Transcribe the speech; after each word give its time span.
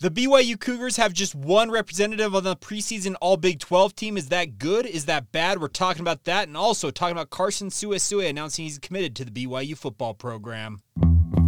The 0.00 0.12
BYU 0.12 0.60
Cougars 0.60 0.96
have 0.96 1.12
just 1.12 1.34
one 1.34 1.72
representative 1.72 2.32
on 2.32 2.44
the 2.44 2.54
preseason 2.54 3.16
All 3.20 3.36
Big 3.36 3.58
12 3.58 3.96
team. 3.96 4.16
Is 4.16 4.28
that 4.28 4.56
good? 4.56 4.86
Is 4.86 5.06
that 5.06 5.32
bad? 5.32 5.60
We're 5.60 5.66
talking 5.66 6.02
about 6.02 6.22
that 6.22 6.46
and 6.46 6.56
also 6.56 6.92
talking 6.92 7.16
about 7.16 7.30
Carson 7.30 7.68
Su'esu'e 7.68 8.30
announcing 8.30 8.64
he's 8.64 8.78
committed 8.78 9.16
to 9.16 9.24
the 9.24 9.32
BYU 9.32 9.76
football 9.76 10.14
program. 10.14 10.82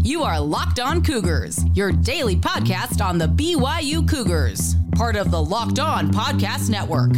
You 0.02 0.24
are 0.24 0.40
Locked 0.40 0.80
On 0.80 1.00
Cougars, 1.00 1.64
your 1.74 1.92
daily 1.92 2.34
podcast 2.34 3.00
on 3.00 3.18
the 3.18 3.28
BYU 3.28 4.08
Cougars, 4.10 4.74
part 4.96 5.14
of 5.14 5.30
the 5.30 5.40
Locked 5.40 5.78
On 5.78 6.10
Podcast 6.10 6.70
Network. 6.70 7.12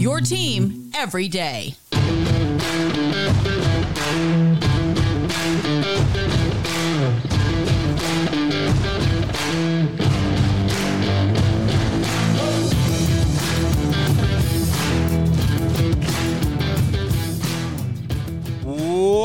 Your 0.00 0.20
team 0.20 0.92
every 0.94 1.26
day. 1.26 1.74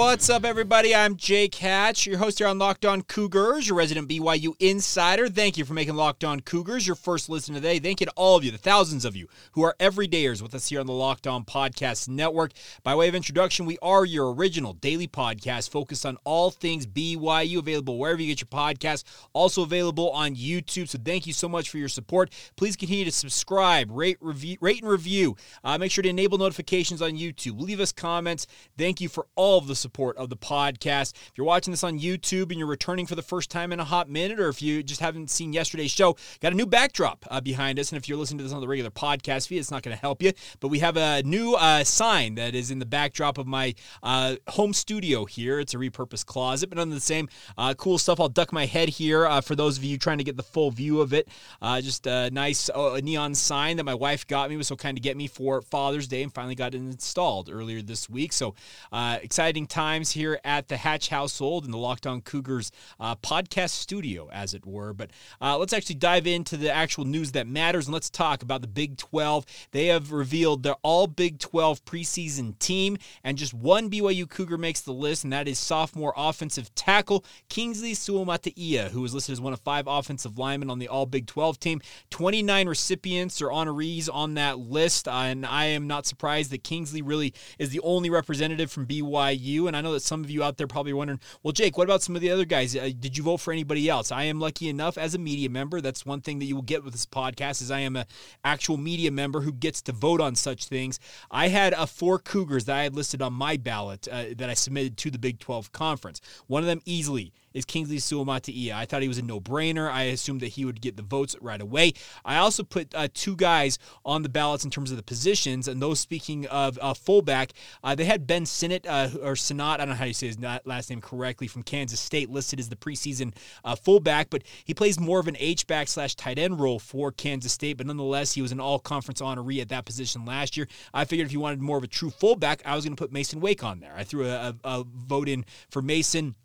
What's 0.04 0.32
up, 0.32 0.46
everybody? 0.46 0.96
I'm 0.96 1.16
Jake 1.16 1.54
Hatch, 1.54 2.08
your 2.08 2.18
host 2.18 2.40
here 2.40 2.48
on 2.48 2.58
Locked 2.58 2.86
On 2.86 3.04
Cougars, 3.04 3.68
your 3.68 3.78
resident 3.78 4.10
BYU 4.10 4.56
insider. 4.60 5.30
Thank 5.30 5.60
you 5.60 5.64
for 5.64 5.76
making 5.76 5.94
Locked 5.94 6.24
On 6.24 6.40
Cougars 6.40 6.88
your 6.88 6.96
first 6.96 7.30
listen 7.30 7.54
today. 7.54 7.78
Thank 7.78 8.00
you 8.00 8.08
to 8.08 8.14
all 8.16 8.36
of 8.36 8.44
you, 8.44 8.50
the 8.50 8.58
thousands 8.58 9.06
of 9.06 9.16
you 9.16 9.28
who 9.52 9.62
are 9.62 9.76
everydayers 9.80 10.42
with 10.42 10.56
us 10.56 10.70
here 10.70 10.80
on 10.80 10.88
the 10.88 10.92
Locked 10.92 11.28
On 11.28 11.46
Podcast 11.46 12.10
Network. 12.10 12.52
By 12.82 12.96
way 12.96 13.10
of 13.10 13.16
introduction, 13.16 13.68
we 13.68 13.78
are 13.84 14.04
your 14.04 14.34
original 14.34 14.74
daily 14.74 15.08
podcast 15.08 15.70
focused 15.70 16.04
on 16.04 16.18
all 16.24 16.50
things 16.50 16.88
BYU, 16.88 17.60
available 17.60 18.00
wherever 18.00 18.20
you 18.20 18.28
get 18.28 18.42
your 18.42 18.48
podcasts, 18.48 19.04
also 19.34 19.62
available 19.62 20.10
on 20.10 20.36
YouTube. 20.36 20.90
So 20.90 20.98
thank 20.98 21.28
you 21.28 21.34
so 21.34 21.48
much 21.48 21.70
for 21.70 21.78
your 21.78 21.90
support. 21.90 22.34
Please 22.56 22.76
continue 22.76 23.06
to 23.06 23.12
subscribe, 23.12 23.92
rate, 23.92 24.18
review, 24.20 24.58
rate 24.62 24.82
and 24.82 24.90
review. 24.90 25.38
Uh, 25.64 25.78
make 25.78 25.92
sure 25.92 26.02
to 26.02 26.10
enable 26.10 26.40
notifications 26.40 27.04
on 27.04 27.12
YouTube. 27.12 27.62
Leave 27.62 27.80
us 27.80 27.92
comments. 27.92 28.48
Thank 28.80 29.00
you 29.00 29.08
for 29.08 29.28
all 29.36 29.60
of 29.60 29.68
the 29.68 29.76
support 29.76 29.91
of 30.00 30.30
the 30.30 30.38
podcast. 30.38 31.14
If 31.14 31.32
you're 31.36 31.46
watching 31.46 31.72
this 31.72 31.84
on 31.84 32.00
YouTube 32.00 32.50
and 32.50 32.58
you're 32.58 32.68
returning 32.68 33.06
for 33.06 33.16
the 33.16 33.22
first 33.22 33.52
time 33.52 33.72
in 33.72 33.80
a 33.80 33.84
hot 33.84 34.10
minute, 34.10 34.40
or 34.40 34.50
if 34.50 34.62
you 34.62 34.82
just 34.84 35.02
haven't 35.02 35.30
seen 35.30 35.54
yesterday's 35.54 35.92
show, 35.92 36.16
got 36.40 36.54
a 36.54 36.56
new 36.56 36.66
backdrop 36.66 37.26
uh, 37.30 37.42
behind 37.42 37.78
us. 37.78 37.92
And 37.92 37.98
if 37.98 38.08
you're 38.08 38.18
listening 38.18 38.40
to 38.40 38.44
this 38.46 38.54
on 38.54 38.62
the 38.62 38.68
regular 38.68 38.90
podcast 38.90 39.48
feed, 39.48 39.60
it's 39.60 39.70
not 39.70 39.84
going 39.84 39.96
to 39.96 40.02
help 40.02 40.24
you. 40.24 40.32
But 40.60 40.70
we 40.70 40.80
have 40.80 40.98
a 40.98 41.22
new 41.24 41.56
uh, 41.56 41.84
sign 41.84 42.36
that 42.36 42.56
is 42.56 42.72
in 42.72 42.80
the 42.80 42.86
backdrop 42.86 43.38
of 43.38 43.48
my 43.48 43.76
uh, 44.02 44.38
home 44.48 44.74
studio 44.74 45.26
here. 45.26 45.60
It's 45.60 45.74
a 45.74 45.78
repurposed 45.78 46.26
closet, 46.26 46.70
but 46.70 46.80
under 46.80 46.96
the 46.96 47.02
same 47.02 47.28
uh, 47.58 47.74
cool 47.74 47.98
stuff. 47.98 48.20
I'll 48.20 48.30
duck 48.30 48.54
my 48.54 48.66
head 48.66 48.90
here 48.90 49.28
uh, 49.28 49.42
for 49.42 49.56
those 49.56 49.78
of 49.78 49.84
you 49.84 49.98
trying 49.98 50.18
to 50.20 50.24
get 50.24 50.38
the 50.38 50.44
full 50.44 50.72
view 50.72 51.02
of 51.02 51.14
it. 51.14 51.28
Uh, 51.62 51.82
just 51.82 52.08
a 52.08 52.30
nice 52.32 52.70
neon 52.76 53.36
sign 53.36 53.78
that 53.78 53.84
my 53.84 53.94
wife 53.94 54.26
got 54.26 54.50
me, 54.50 54.58
was 54.58 54.68
so 54.68 54.76
kind 54.76 54.96
to 54.96 55.02
get 55.02 55.18
me 55.18 55.28
for 55.28 55.62
Father's 55.62 56.08
Day, 56.08 56.24
and 56.24 56.34
finally 56.34 56.56
got 56.56 56.74
it 56.74 56.78
installed 56.78 57.50
earlier 57.52 57.82
this 57.82 58.10
week. 58.10 58.34
So 58.34 58.56
exciting 58.92 59.68
times 59.82 60.12
here 60.12 60.40
at 60.44 60.68
the 60.68 60.78
Hatch 60.78 61.10
household 61.10 61.66
in 61.66 61.72
the 61.72 61.78
Locked 61.78 62.06
On 62.06 62.22
Cougars 62.22 62.72
uh, 63.00 63.16
podcast 63.16 63.72
studio, 63.72 64.30
as 64.32 64.54
it 64.54 64.64
were. 64.64 64.94
But 64.94 65.10
uh, 65.42 65.58
let's 65.58 65.74
actually 65.74 65.96
dive 65.96 66.28
into 66.28 66.56
the 66.56 66.72
actual 66.72 67.04
news 67.04 67.32
that 67.32 67.48
matters 67.48 67.88
and 67.88 67.94
let's 67.96 68.12
talk 68.12 68.44
about 68.44 68.62
the 68.62 68.68
Big 68.68 68.96
12. 68.98 69.44
They 69.72 69.88
have 69.88 70.12
revealed 70.12 70.62
their 70.62 70.76
all 70.84 71.08
Big 71.08 71.40
12 71.40 71.84
preseason 71.84 72.60
team, 72.60 72.96
and 73.24 73.40
just 73.40 73.56
one 73.56 73.90
BYU 73.90 74.30
Cougar 74.30 74.60
makes 74.60 74.82
the 74.82 74.94
list, 74.94 75.24
and 75.24 75.34
that 75.34 75.48
is 75.48 75.58
sophomore 75.58 76.14
offensive 76.16 76.74
tackle 76.76 77.26
Kingsley 77.50 77.94
Suamataia, 77.94 78.92
who 78.92 79.02
was 79.02 79.16
listed 79.16 79.34
as 79.34 79.42
one 79.42 79.52
of 79.52 79.62
five 79.62 79.88
offensive 79.88 80.38
linemen 80.38 80.70
on 80.70 80.78
the 80.78 80.90
all 80.90 81.08
Big 81.08 81.26
12 81.26 81.60
team. 81.60 81.82
29 82.12 82.68
recipients 82.68 83.42
or 83.42 83.48
honorees 83.48 84.08
on 84.14 84.36
that 84.36 84.60
list, 84.60 85.08
uh, 85.08 85.12
and 85.12 85.44
I 85.44 85.66
am 85.66 85.88
not 85.88 86.06
surprised 86.06 86.52
that 86.52 86.64
Kingsley 86.64 87.02
really 87.02 87.34
is 87.58 87.72
the 87.72 87.80
only 87.80 88.12
representative 88.12 88.72
from 88.72 88.86
BYU. 88.86 89.71
And 89.72 89.78
I 89.78 89.80
know 89.80 89.94
that 89.94 90.02
some 90.02 90.22
of 90.22 90.30
you 90.30 90.44
out 90.44 90.58
there 90.58 90.68
probably 90.68 90.92
wondering, 90.92 91.22
well, 91.44 91.54
Jake, 91.54 91.78
what 91.78 91.86
about 91.86 92.02
some 92.02 92.14
of 92.14 92.22
the 92.22 92.30
other 92.30 92.44
guys? 92.44 92.76
Uh, 92.76 92.90
did 93.00 93.18
you 93.18 93.24
vote 93.24 93.38
for 93.38 93.54
anybody 93.54 93.88
else? 93.88 94.12
I 94.12 94.24
am 94.24 94.38
lucky 94.38 94.68
enough 94.68 94.98
as 94.98 95.16
a 95.16 95.18
media 95.18 95.50
member. 95.50 95.80
That's 95.80 96.06
one 96.06 96.20
thing 96.20 96.40
that 96.40 96.46
you 96.46 96.56
will 96.56 96.62
get 96.62 96.84
with 96.84 96.92
this 96.92 97.06
podcast 97.06 97.62
is 97.62 97.72
I 97.72 97.80
am 97.80 97.96
an 97.96 98.04
actual 98.44 98.76
media 98.76 99.12
member 99.12 99.40
who 99.40 99.54
gets 99.54 99.82
to 99.84 99.94
vote 99.94 100.20
on 100.20 100.36
such 100.36 100.66
things. 100.66 101.00
I 101.32 101.48
had 101.48 101.72
a 101.72 101.88
four 101.88 102.20
Cougars 102.20 102.66
that 102.66 102.76
I 102.76 102.84
had 102.84 102.96
listed 102.96 103.22
on 103.22 103.32
my 103.32 103.56
ballot 103.56 104.10
uh, 104.12 104.26
that 104.36 104.50
I 104.50 104.56
submitted 104.56 104.98
to 104.98 105.10
the 105.10 105.18
Big 105.18 105.40
12 105.40 105.72
conference. 105.72 106.20
One 106.48 106.64
of 106.64 106.68
them 106.68 106.82
easily 106.84 107.32
is 107.54 107.66
Kingsley 107.66 107.98
Suamataia. 107.98 108.74
I 108.74 108.86
thought 108.86 109.02
he 109.02 109.08
was 109.08 109.18
a 109.18 109.22
no-brainer. 109.24 109.90
I 109.90 110.04
assumed 110.04 110.42
that 110.42 110.50
he 110.50 110.66
would 110.66 110.82
get 110.82 110.98
the 110.98 111.04
votes 111.04 111.36
right 111.42 111.62
away. 111.62 111.94
I 112.24 112.38
also 112.38 112.64
put 112.64 112.94
uh, 112.96 113.08
two 113.14 113.36
guys 113.36 113.80
on 114.06 114.24
the 114.24 114.30
ballots 114.30 114.64
in 114.64 114.72
terms 114.72 114.92
of 114.92 114.98
the 114.98 115.04
positions, 115.04 115.68
and 115.68 115.82
those 115.82 116.00
speaking 116.00 116.46
of 116.48 116.80
uh, 116.82 116.94
fullback, 116.94 117.52
uh, 117.84 117.96
they 117.96 118.06
had 118.06 118.28
Ben 118.28 118.46
Sinnott 118.46 118.86
uh, 118.88 119.10
or 119.22 119.36
Sinnott. 119.36 119.80
I 119.80 119.86
don't 119.86 119.90
know 119.90 119.96
how 119.96 120.06
you 120.06 120.14
say 120.14 120.28
his 120.28 120.40
last 120.66 120.90
name 120.90 121.02
correctly 121.02 121.48
from 121.48 121.64
Kansas 121.64 122.00
State 122.00 122.30
listed 122.30 122.60
as 122.60 122.70
the 122.70 122.76
preseason 122.76 123.34
uh, 123.64 123.76
fullback, 123.76 124.30
but 124.30 124.44
he 124.64 124.74
plays 124.74 125.00
more 125.00 125.20
of 125.20 125.28
an 125.28 125.38
H-back 125.40 125.88
slash 125.88 126.16
tight 126.16 126.40
end 126.40 126.60
role 126.60 126.80
for 126.80 127.12
Kansas 127.12 127.54
State. 127.54 127.78
But 127.78 127.88
nonetheless, 127.88 128.34
he 128.34 128.42
was 128.42 128.52
an 128.52 128.60
all-conference 128.60 129.22
honoree 129.22 129.62
at 129.62 129.70
that 129.70 129.86
position 129.86 130.26
last 130.26 130.58
year. 130.58 130.68
I 130.94 131.06
figured 131.06 131.26
if 131.26 131.34
you 131.34 131.40
wanted 131.40 131.62
more 131.62 131.78
of 131.78 131.84
a 131.84 131.88
true 131.88 132.10
fullback, 132.10 132.62
I 132.66 132.76
was 132.76 132.86
going 132.86 132.96
to 132.96 133.02
put 133.02 133.12
Masen 133.12 133.40
Wake 133.40 133.64
on 133.64 133.80
there. 133.80 133.94
I 133.96 134.04
threw 134.04 134.26
a, 134.26 134.50
a, 134.50 134.56
a 134.64 134.84
vote 134.84 135.28
in 135.28 135.46
for 135.70 135.82
Masen 135.82 136.36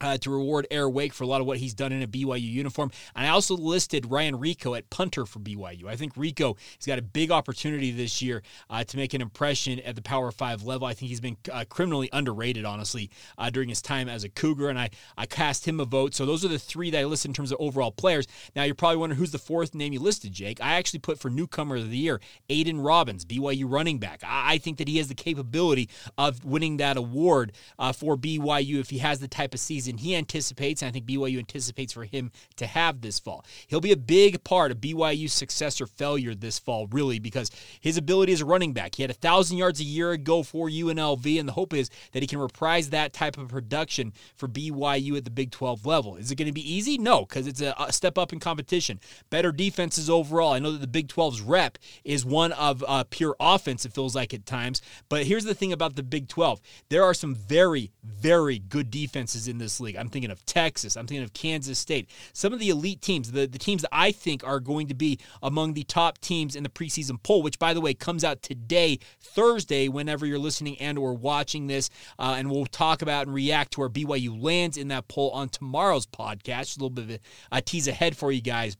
uh, 0.00 0.18
to 0.18 0.30
reward 0.30 0.66
Air 0.70 0.88
Wake 0.88 1.12
for 1.12 1.24
a 1.24 1.26
lot 1.26 1.40
of 1.40 1.46
what 1.46 1.58
he's 1.58 1.74
done 1.74 1.92
in 1.92 2.02
a 2.02 2.06
BYU 2.06 2.42
uniform. 2.42 2.90
And 3.14 3.26
I 3.26 3.30
also 3.30 3.56
listed 3.56 4.10
Ryan 4.10 4.38
Rehkow 4.38 4.76
at 4.76 4.90
punter 4.90 5.26
for 5.26 5.38
BYU. 5.38 5.86
I 5.86 5.96
think 5.96 6.14
Rehkow 6.14 6.56
has 6.78 6.86
got 6.86 6.98
a 6.98 7.02
big 7.02 7.30
opportunity 7.30 7.90
this 7.90 8.20
year 8.20 8.42
uh, 8.68 8.84
to 8.84 8.96
make 8.96 9.14
an 9.14 9.22
impression 9.22 9.80
at 9.80 9.96
the 9.96 10.02
Power 10.02 10.30
Five 10.30 10.62
level. 10.62 10.86
I 10.86 10.94
think 10.94 11.08
he's 11.08 11.20
been 11.20 11.36
uh, 11.52 11.64
criminally 11.68 12.08
underrated, 12.12 12.64
honestly, 12.64 13.10
uh, 13.38 13.50
during 13.50 13.68
his 13.68 13.82
time 13.82 14.08
as 14.08 14.24
a 14.24 14.28
Cougar, 14.28 14.68
and 14.68 14.78
I, 14.78 14.90
I 15.16 15.26
cast 15.26 15.66
him 15.66 15.80
a 15.80 15.84
vote. 15.84 16.14
So 16.14 16.26
those 16.26 16.44
are 16.44 16.48
the 16.48 16.58
three 16.58 16.90
that 16.90 16.98
I 16.98 17.04
listed 17.04 17.30
in 17.30 17.34
terms 17.34 17.52
of 17.52 17.60
overall 17.60 17.92
players. 17.92 18.26
Now 18.54 18.64
you're 18.64 18.74
probably 18.74 18.98
wondering 18.98 19.18
who's 19.18 19.32
the 19.32 19.38
fourth 19.38 19.74
name 19.74 19.92
you 19.92 20.00
listed, 20.00 20.32
Jake. 20.32 20.60
I 20.60 20.74
actually 20.74 21.00
put 21.00 21.18
for 21.18 21.30
newcomer 21.30 21.76
of 21.76 21.90
the 21.90 21.96
year, 21.96 22.20
Aidan 22.48 22.80
Robbins, 22.80 23.24
BYU 23.24 23.70
running 23.70 23.98
back. 23.98 24.22
I, 24.24 24.54
I 24.54 24.58
think 24.58 24.78
that 24.78 24.88
he 24.88 24.98
has 24.98 25.08
the 25.08 25.14
capability 25.14 25.88
of 26.18 26.44
winning 26.44 26.78
that 26.78 26.96
award 26.96 27.52
uh, 27.78 27.92
for 27.92 28.16
BYU 28.16 28.80
if 28.80 28.90
he 28.90 28.98
has 28.98 29.20
the 29.20 29.28
type 29.28 29.54
of 29.54 29.60
season 29.60 29.83
season 29.84 29.98
he 29.98 30.16
anticipates, 30.16 30.82
and 30.82 30.88
I 30.88 30.92
think 30.92 31.06
BYU 31.06 31.38
anticipates 31.38 31.92
for 31.92 32.04
him 32.04 32.30
to 32.56 32.66
have 32.66 33.00
this 33.00 33.18
fall. 33.18 33.44
He'll 33.66 33.80
be 33.80 33.92
a 33.92 33.96
big 33.96 34.42
part 34.44 34.70
of 34.70 34.78
BYU's 34.78 35.32
success 35.32 35.80
or 35.80 35.86
failure 35.86 36.34
this 36.34 36.58
fall, 36.58 36.86
really, 36.88 37.18
because 37.18 37.50
his 37.80 37.96
ability 37.96 38.32
as 38.32 38.40
a 38.40 38.46
running 38.46 38.72
back. 38.72 38.94
He 38.94 39.02
had 39.02 39.10
a 39.10 39.14
thousand 39.14 39.58
yards 39.58 39.80
a 39.80 39.84
year 39.84 40.12
ago 40.12 40.42
for 40.42 40.68
UNLV, 40.68 41.38
and 41.38 41.48
the 41.48 41.52
hope 41.52 41.74
is 41.74 41.90
that 42.12 42.22
he 42.22 42.26
can 42.26 42.38
reprise 42.38 42.90
that 42.90 43.12
type 43.12 43.36
of 43.36 43.48
production 43.48 44.12
for 44.36 44.48
BYU 44.48 45.16
at 45.16 45.24
the 45.24 45.30
Big 45.30 45.50
12 45.50 45.84
level. 45.86 46.16
Is 46.16 46.30
it 46.30 46.36
going 46.36 46.46
to 46.46 46.52
be 46.52 46.72
easy? 46.72 46.98
No, 46.98 47.24
because 47.24 47.46
it's 47.46 47.60
a, 47.60 47.74
step 47.90 48.18
up 48.18 48.32
in 48.32 48.40
competition. 48.40 48.98
Better 49.30 49.52
defenses 49.52 50.10
overall. 50.10 50.52
I 50.52 50.58
know 50.58 50.72
that 50.72 50.80
the 50.80 50.86
Big 50.86 51.08
12's 51.08 51.40
rep 51.40 51.78
is 52.02 52.24
one 52.24 52.52
of 52.52 52.82
uh, 52.88 53.04
pure 53.10 53.36
offense, 53.38 53.84
it 53.84 53.92
feels 53.92 54.14
like 54.14 54.32
at 54.34 54.46
times. 54.46 54.80
But 55.08 55.26
here's 55.26 55.44
the 55.44 55.54
thing 55.54 55.72
about 55.72 55.96
the 55.96 56.02
Big 56.02 56.28
12 56.28 56.60
there 56.88 57.04
are 57.04 57.14
some 57.14 57.34
very, 57.34 57.92
very 58.02 58.58
good 58.58 58.90
defenses 58.90 59.48
in 59.48 59.58
this 59.58 59.73
this 59.74 59.80
league. 59.80 59.96
I'm 59.96 60.08
thinking 60.08 60.30
of 60.30 60.44
Texas. 60.46 60.96
I'm 60.96 61.06
thinking 61.06 61.24
of 61.24 61.32
Kansas 61.32 61.78
State. 61.78 62.08
Some 62.32 62.52
of 62.52 62.60
the 62.60 62.70
elite 62.70 63.00
teams, 63.00 63.32
the, 63.32 63.46
the 63.46 63.58
teams 63.58 63.82
that 63.82 63.90
I 63.92 64.12
think 64.12 64.46
are 64.46 64.60
going 64.60 64.88
to 64.88 64.94
be 64.94 65.18
among 65.42 65.74
the 65.74 65.84
top 65.84 66.18
teams 66.18 66.56
in 66.56 66.62
the 66.62 66.68
preseason 66.68 67.22
poll, 67.22 67.42
which, 67.42 67.58
by 67.58 67.74
the 67.74 67.80
way, 67.80 67.94
comes 67.94 68.24
out 68.24 68.42
today, 68.42 68.98
Thursday, 69.20 69.88
whenever 69.88 70.26
you're 70.26 70.38
listening 70.38 70.78
and 70.78 70.98
or 70.98 71.14
watching 71.14 71.66
this. 71.66 71.90
Uh, 72.18 72.36
and 72.38 72.50
we'll 72.50 72.66
talk 72.66 73.02
about 73.02 73.26
and 73.26 73.34
react 73.34 73.72
to 73.72 73.80
where 73.80 73.88
BYU 73.88 74.40
lands 74.40 74.76
in 74.76 74.88
that 74.88 75.08
poll 75.08 75.30
on 75.30 75.48
tomorrow's 75.48 76.06
podcast. 76.06 76.60
Just 76.60 76.78
a 76.78 76.80
little 76.80 76.90
bit 76.90 77.04
of 77.04 77.10
a, 77.10 77.18
a 77.52 77.62
tease 77.62 77.88
ahead 77.88 78.16
for 78.16 78.30
you 78.30 78.40
guys. 78.40 78.76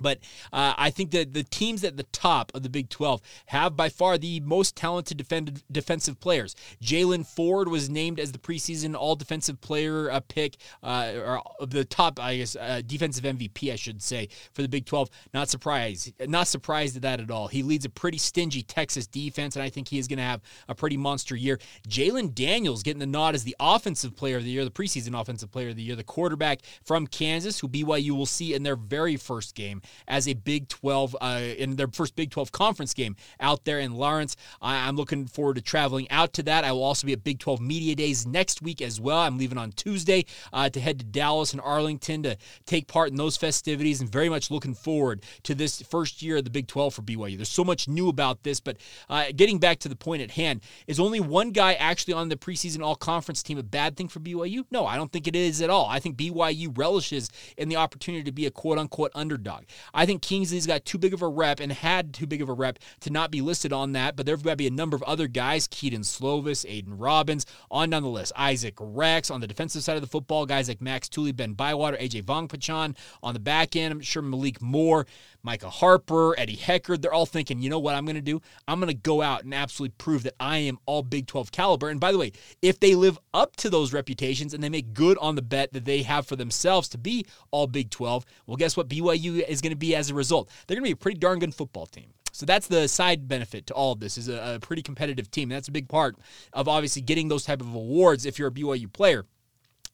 But 0.00 0.18
uh, 0.52 0.74
I 0.76 0.90
think 0.90 1.10
that 1.12 1.32
the 1.32 1.44
teams 1.44 1.84
at 1.84 1.96
the 1.96 2.04
top 2.04 2.52
of 2.54 2.62
the 2.62 2.68
Big 2.68 2.88
12 2.88 3.20
have 3.46 3.76
by 3.76 3.88
far 3.88 4.18
the 4.18 4.40
most 4.40 4.76
talented 4.76 5.16
defend- 5.16 5.62
defensive 5.70 6.20
players. 6.20 6.54
Jaylan 6.82 7.26
Ford 7.26 7.68
was 7.68 7.88
named 7.88 8.18
as 8.18 8.32
the 8.32 8.38
preseason 8.38 8.94
All 8.96 9.16
Defensive 9.16 9.60
Player 9.60 10.10
uh, 10.10 10.20
pick, 10.20 10.56
uh, 10.82 11.12
or 11.16 11.42
the 11.66 11.84
top, 11.84 12.18
I 12.20 12.38
guess, 12.38 12.56
uh, 12.56 12.82
defensive 12.86 13.24
MVP, 13.24 13.72
I 13.72 13.76
should 13.76 14.02
say, 14.02 14.28
for 14.52 14.62
the 14.62 14.68
Big 14.68 14.86
12. 14.86 15.10
Not 15.34 15.48
surprised, 15.48 16.12
not 16.28 16.48
surprised 16.48 16.96
at 16.96 17.02
that 17.02 17.20
at 17.20 17.30
all. 17.30 17.48
He 17.48 17.62
leads 17.62 17.84
a 17.84 17.90
pretty 17.90 18.18
stingy 18.18 18.62
Texas 18.62 19.06
defense, 19.06 19.56
and 19.56 19.62
I 19.62 19.70
think 19.70 19.88
he 19.88 19.98
is 19.98 20.08
going 20.08 20.18
to 20.18 20.24
have 20.24 20.40
a 20.68 20.74
pretty 20.74 20.96
monster 20.96 21.36
year. 21.36 21.58
Jalon 21.88 22.34
Daniels 22.34 22.82
getting 22.82 23.00
the 23.00 23.06
nod 23.06 23.34
as 23.34 23.44
the 23.44 23.56
Offensive 23.60 24.16
Player 24.16 24.36
of 24.36 24.44
the 24.44 24.50
Year, 24.50 24.64
the 24.64 24.70
preseason 24.70 25.18
Offensive 25.18 25.50
Player 25.50 25.70
of 25.70 25.76
the 25.76 25.82
Year, 25.82 25.96
the 25.96 26.04
quarterback 26.04 26.60
from 26.84 27.06
Kansas, 27.06 27.60
who 27.60 27.68
BYU 27.68 28.12
will 28.12 28.26
see 28.26 28.54
in 28.54 28.62
their 28.62 28.76
very 28.76 29.16
first 29.16 29.54
game 29.54 29.82
as 30.08 30.28
a 30.28 30.34
Big 30.34 30.68
12 30.68 31.16
uh, 31.20 31.40
in 31.58 31.76
their 31.76 31.88
first 31.88 32.16
Big 32.16 32.30
12 32.30 32.52
conference 32.52 32.94
game 32.94 33.16
out 33.40 33.64
there 33.64 33.80
in 33.80 33.94
Lawrence. 33.94 34.36
I, 34.60 34.88
am 34.88 34.96
looking 34.96 35.26
forward 35.26 35.56
to 35.56 35.62
traveling 35.62 36.10
out 36.10 36.32
to 36.34 36.42
that. 36.44 36.64
I 36.64 36.72
will 36.72 36.82
also 36.82 37.06
be 37.06 37.12
at 37.12 37.24
Big 37.24 37.38
12 37.38 37.60
Media 37.60 37.94
Days 37.94 38.26
next 38.26 38.62
week 38.62 38.82
as 38.82 39.00
well. 39.00 39.18
I'm 39.18 39.38
leaving 39.38 39.58
on 39.58 39.72
Tuesday 39.72 40.24
uh, 40.52 40.68
to 40.70 40.80
head 40.80 40.98
to 40.98 41.04
Dallas 41.04 41.52
and 41.52 41.60
Arlington 41.60 42.22
to 42.24 42.36
take 42.66 42.86
part 42.86 43.10
in 43.10 43.16
those 43.16 43.36
festivities, 43.36 44.00
and 44.00 44.10
very 44.10 44.28
much 44.28 44.50
looking 44.50 44.74
forward 44.74 45.22
to 45.44 45.54
this 45.54 45.82
first 45.82 46.22
year 46.22 46.38
of 46.38 46.44
the 46.44 46.50
Big 46.50 46.66
12 46.66 46.94
for 46.94 47.02
BYU. 47.02 47.36
There's 47.36 47.48
so 47.48 47.64
much 47.64 47.88
new 47.88 48.08
about 48.08 48.42
this, 48.42 48.60
but 48.60 48.76
uh, 49.08 49.26
getting 49.34 49.58
back 49.58 49.78
to 49.80 49.88
the 49.88 49.96
point 49.96 50.22
at 50.22 50.32
hand, 50.32 50.62
is 50.86 51.00
only 51.00 51.20
one 51.20 51.50
guy 51.50 51.74
actually 51.74 52.14
on 52.14 52.28
the 52.28 52.36
preseason 52.36 52.82
All 52.82 52.96
Conference 52.96 53.42
team 53.42 53.58
a 53.58 53.62
bad 53.62 53.96
thing 53.96 54.08
for 54.08 54.20
BYU? 54.20 54.64
No, 54.70 54.86
I 54.86 54.96
don't 54.96 55.12
think 55.12 55.26
it 55.26 55.36
is 55.36 55.62
at 55.62 55.70
all. 55.70 55.86
I 55.86 56.00
think 56.00 56.16
BYU 56.16 56.76
relishes 56.76 57.30
in 57.56 57.68
the 57.68 57.76
opportunity 57.76 58.24
to 58.24 58.32
be 58.32 58.46
a 58.46 58.50
quote 58.50 58.78
unquote 58.78 59.12
underdog. 59.14 59.64
I 59.92 60.06
think 60.06 60.22
Kingsley's 60.22 60.66
got 60.66 60.84
too 60.84 60.98
big 60.98 61.14
of 61.14 61.22
a 61.22 61.28
rep 61.28 61.60
and 61.60 61.72
had 61.72 62.14
too 62.14 62.26
big 62.26 62.42
of 62.42 62.48
a 62.48 62.52
rep 62.52 62.78
to 63.00 63.10
not 63.10 63.30
be 63.30 63.40
listed 63.40 63.72
on 63.72 63.92
that, 63.92 64.16
but 64.16 64.26
there's 64.26 64.42
got 64.42 64.50
to 64.50 64.56
be 64.56 64.66
a 64.66 64.70
number 64.70 64.96
of 64.96 65.02
other 65.04 65.26
guys 65.26 65.66
Kedon 65.66 66.02
Slovis, 66.02 66.64
Aidan 66.68 66.98
Robbins, 66.98 67.46
on 67.70 67.90
down 67.90 68.02
the 68.02 68.08
list. 68.08 68.32
Isaac 68.36 68.74
Rex 68.78 69.30
on 69.30 69.40
the 69.40 69.46
defensive 69.46 69.82
side 69.82 69.96
of 69.96 70.02
the 70.02 70.08
football, 70.08 70.46
guys 70.46 70.68
like 70.68 70.80
Max 70.80 71.08
Tooley, 71.08 71.32
Ben 71.32 71.52
Bywater, 71.52 71.96
AJ 71.96 72.24
Vongphachanh 72.24 72.96
on 73.22 73.34
the 73.34 73.40
back 73.40 73.76
end. 73.76 73.92
I'm 73.92 74.00
sure 74.00 74.22
Malik 74.22 74.60
Moore, 74.60 75.06
Micah 75.42 75.70
Harper, 75.70 76.38
Eddie 76.38 76.56
Heckard, 76.56 77.02
they're 77.02 77.12
all 77.12 77.26
thinking, 77.26 77.62
you 77.62 77.70
know 77.70 77.78
what 77.78 77.94
I'm 77.94 78.04
going 78.04 78.16
to 78.16 78.22
do? 78.22 78.40
I'm 78.68 78.80
going 78.80 78.92
to 78.92 78.94
go 78.94 79.22
out 79.22 79.44
and 79.44 79.54
absolutely 79.54 79.94
prove 79.98 80.22
that 80.24 80.34
I 80.38 80.58
am 80.58 80.78
all 80.86 81.02
Big 81.02 81.26
12 81.26 81.52
caliber. 81.52 81.88
And 81.88 82.00
by 82.00 82.12
the 82.12 82.18
way, 82.18 82.32
if 82.62 82.80
they 82.80 82.94
live 82.94 83.18
up 83.32 83.56
to 83.56 83.70
those 83.70 83.92
reputations 83.92 84.54
and 84.54 84.62
they 84.62 84.68
make 84.68 84.92
good 84.92 85.18
on 85.18 85.34
the 85.34 85.42
bet 85.42 85.72
that 85.72 85.84
they 85.84 86.02
have 86.02 86.26
for 86.26 86.36
themselves 86.36 86.88
to 86.90 86.98
be 86.98 87.26
all 87.50 87.66
Big 87.66 87.90
12, 87.90 88.24
well, 88.46 88.56
guess 88.56 88.76
what 88.76 88.88
BYU 88.88 89.46
is 89.46 89.60
going 89.60 89.70
to 89.72 89.76
be 89.76 89.94
as 89.94 90.10
a 90.10 90.14
result? 90.14 90.50
They're 90.66 90.76
going 90.76 90.84
to 90.84 90.88
be 90.88 90.92
a 90.92 90.96
pretty 90.96 91.18
darn 91.18 91.38
good 91.38 91.54
football 91.54 91.86
team. 91.86 92.12
So 92.32 92.46
that's 92.46 92.68
the 92.68 92.88
side 92.88 93.28
benefit 93.28 93.66
to 93.66 93.74
all 93.74 93.92
of 93.92 94.00
this 94.00 94.16
is 94.16 94.28
a, 94.28 94.54
a 94.54 94.60
pretty 94.60 94.82
competitive 94.82 95.30
team. 95.30 95.50
And 95.50 95.56
that's 95.56 95.68
a 95.68 95.72
big 95.72 95.88
part 95.88 96.16
of 96.52 96.68
obviously 96.68 97.02
getting 97.02 97.28
those 97.28 97.44
type 97.44 97.60
of 97.60 97.74
awards 97.74 98.24
if 98.24 98.38
you're 98.38 98.48
a 98.48 98.52
BYU 98.52 98.92
player 98.92 99.26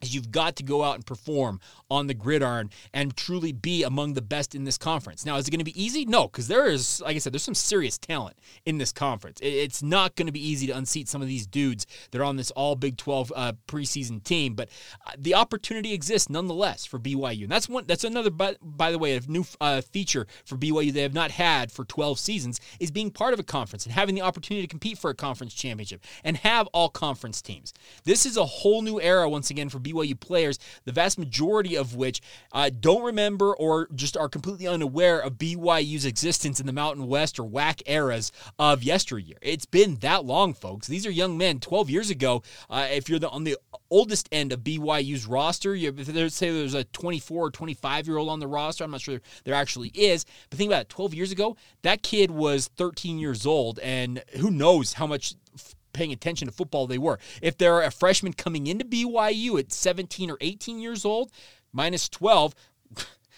you've 0.03 0.31
got 0.31 0.57
to 0.57 0.63
go 0.63 0.83
out 0.83 0.95
and 0.95 1.07
perform 1.07 1.61
on 1.91 2.07
the 2.07 2.15
gridiron 2.15 2.71
and 2.93 3.17
truly 3.17 3.53
be 3.53 3.83
among 3.83 4.15
the 4.15 4.23
best 4.23 4.55
in 4.55 4.65
this 4.65 4.77
conference. 4.77 5.25
Now, 5.25 5.37
is 5.37 5.49
it 5.49 5.51
going 5.51 5.59
to 5.59 5.65
be 5.65 5.83
easy? 5.83 6.05
No, 6.05 6.29
because 6.29 6.49
there 6.49 6.67
is, 6.67 7.01
like 7.01 7.17
I 7.17 7.19
said, 7.19 7.33
there's 7.33 7.43
some 7.43 7.55
serious 7.55 7.97
talent 7.97 8.37
in 8.67 8.79
this 8.79 8.93
conference. 8.93 9.39
It's 9.43 9.83
not 9.83 10.15
going 10.17 10.27
to 10.27 10.33
be 10.33 10.47
easy 10.47 10.67
to 10.67 10.77
unseat 10.77 11.09
some 11.09 11.23
of 11.23 11.29
these 11.29 11.47
dudes 11.47 11.87
that 12.11 12.21
are 12.21 12.25
on 12.25 12.37
this 12.37 12.51
all 12.53 12.77
Big 12.77 12.97
12 12.97 13.33
uh, 13.35 13.53
preseason 13.67 14.23
team, 14.23 14.55
but 14.55 14.69
uh, 15.07 15.13
the 15.17 15.35
opportunity 15.35 15.93
exists 15.93 16.29
nonetheless 16.29 16.85
for 16.85 16.99
BYU. 16.99 17.45
And 17.45 17.53
that's 17.53 17.69
one. 17.69 17.85
That's 17.87 18.05
another, 18.05 18.31
by, 18.31 18.57
by 18.63 18.91
the 18.91 18.99
way, 18.99 19.17
a 19.17 19.21
new 19.29 19.45
uh, 19.61 19.81
feature 19.81 20.27
for 20.45 20.57
BYU 20.57 20.93
they 20.93 21.03
have 21.03 21.15
not 21.15 21.31
had 21.31 21.73
for 21.73 21.85
12 21.85 22.19
seasons 22.19 22.61
is 22.81 22.91
being 22.91 23.11
part 23.11 23.33
of 23.33 23.41
a 23.41 23.45
conference 23.45 23.87
and 23.87 23.95
having 23.95 24.15
the 24.15 24.23
opportunity 24.23 24.67
to 24.67 24.71
compete 24.71 24.99
for 24.99 25.11
a 25.11 25.15
conference 25.15 25.55
championship 25.55 26.05
and 26.23 26.37
have 26.39 26.67
all 26.69 26.89
conference 26.89 27.41
teams. 27.41 27.73
This 28.05 28.27
is 28.27 28.37
a 28.37 28.45
whole 28.45 28.83
new 28.83 29.01
era 29.01 29.29
once 29.29 29.51
again 29.51 29.69
for 29.69 29.79
BYU 29.93 30.19
players, 30.19 30.59
the 30.85 30.93
vast 30.93 31.19
majority 31.19 31.77
of 31.77 31.95
which 31.95 32.21
uh, 32.53 32.71
don't 32.81 33.03
remember 33.03 33.55
or 33.55 33.89
just 33.95 34.17
are 34.17 34.29
completely 34.29 34.67
unaware 34.67 35.21
of 35.21 35.35
BYU's 35.35 36.05
existence 36.05 36.61
in 36.61 36.67
the 36.67 36.73
Mountain 36.73 37.07
West 37.07 37.39
or 37.39 37.45
WAC 37.45 37.83
eras 37.87 38.33
of 38.59 38.83
yesteryear. 38.83 39.37
It's 39.43 39.67
been 39.67 39.97
that 39.97 40.25
long, 40.25 40.55
folks. 40.55 40.87
These 40.87 41.07
are 41.07 41.11
young 41.11 41.39
men. 41.39 41.61
12 41.61 41.91
years 41.91 42.11
ago, 42.11 42.43
uh, 42.71 42.87
if 42.91 43.09
you're 43.09 43.19
the, 43.19 43.29
on 43.31 43.45
the 43.45 43.57
oldest 43.91 44.29
end 44.33 44.53
of 44.53 44.61
BYU's 44.61 45.27
roster, 45.27 45.75
you, 45.75 45.95
say 46.29 46.51
there's 46.51 46.75
a 46.75 46.85
24 46.85 47.47
or 47.47 47.51
25 47.51 48.07
year 48.07 48.17
old 48.17 48.29
on 48.29 48.41
the 48.41 48.47
roster, 48.47 48.85
I'm 48.85 48.91
not 48.91 49.01
sure 49.01 49.21
there 49.45 49.55
actually 49.55 49.89
is, 49.95 50.25
but 50.51 50.59
think 50.59 50.71
about 50.71 50.83
it 50.83 50.89
12 50.89 51.15
years 51.15 51.33
ago, 51.33 51.57
that 51.83 52.03
kid 52.03 52.31
was 52.31 52.69
13 52.77 53.19
years 53.19 53.47
old, 53.47 53.79
and 53.81 54.23
who 54.39 54.51
knows 54.51 54.95
how 54.95 55.07
much 55.07 55.35
paying 55.97 56.13
attention 56.13 56.47
to 56.47 56.53
football 56.53 56.87
they 56.87 56.99
were. 56.99 57.19
If 57.43 57.57
they're 57.57 57.83
a 57.83 57.91
freshman 57.91 58.35
coming 58.35 58.67
into 58.67 58.85
BYU 58.85 59.59
at 59.59 59.73
17 59.73 60.31
or 60.31 60.37
18 60.41 60.79
years 60.79 61.05
old, 61.05 61.33
minus 61.73 62.09
12, 62.09 62.55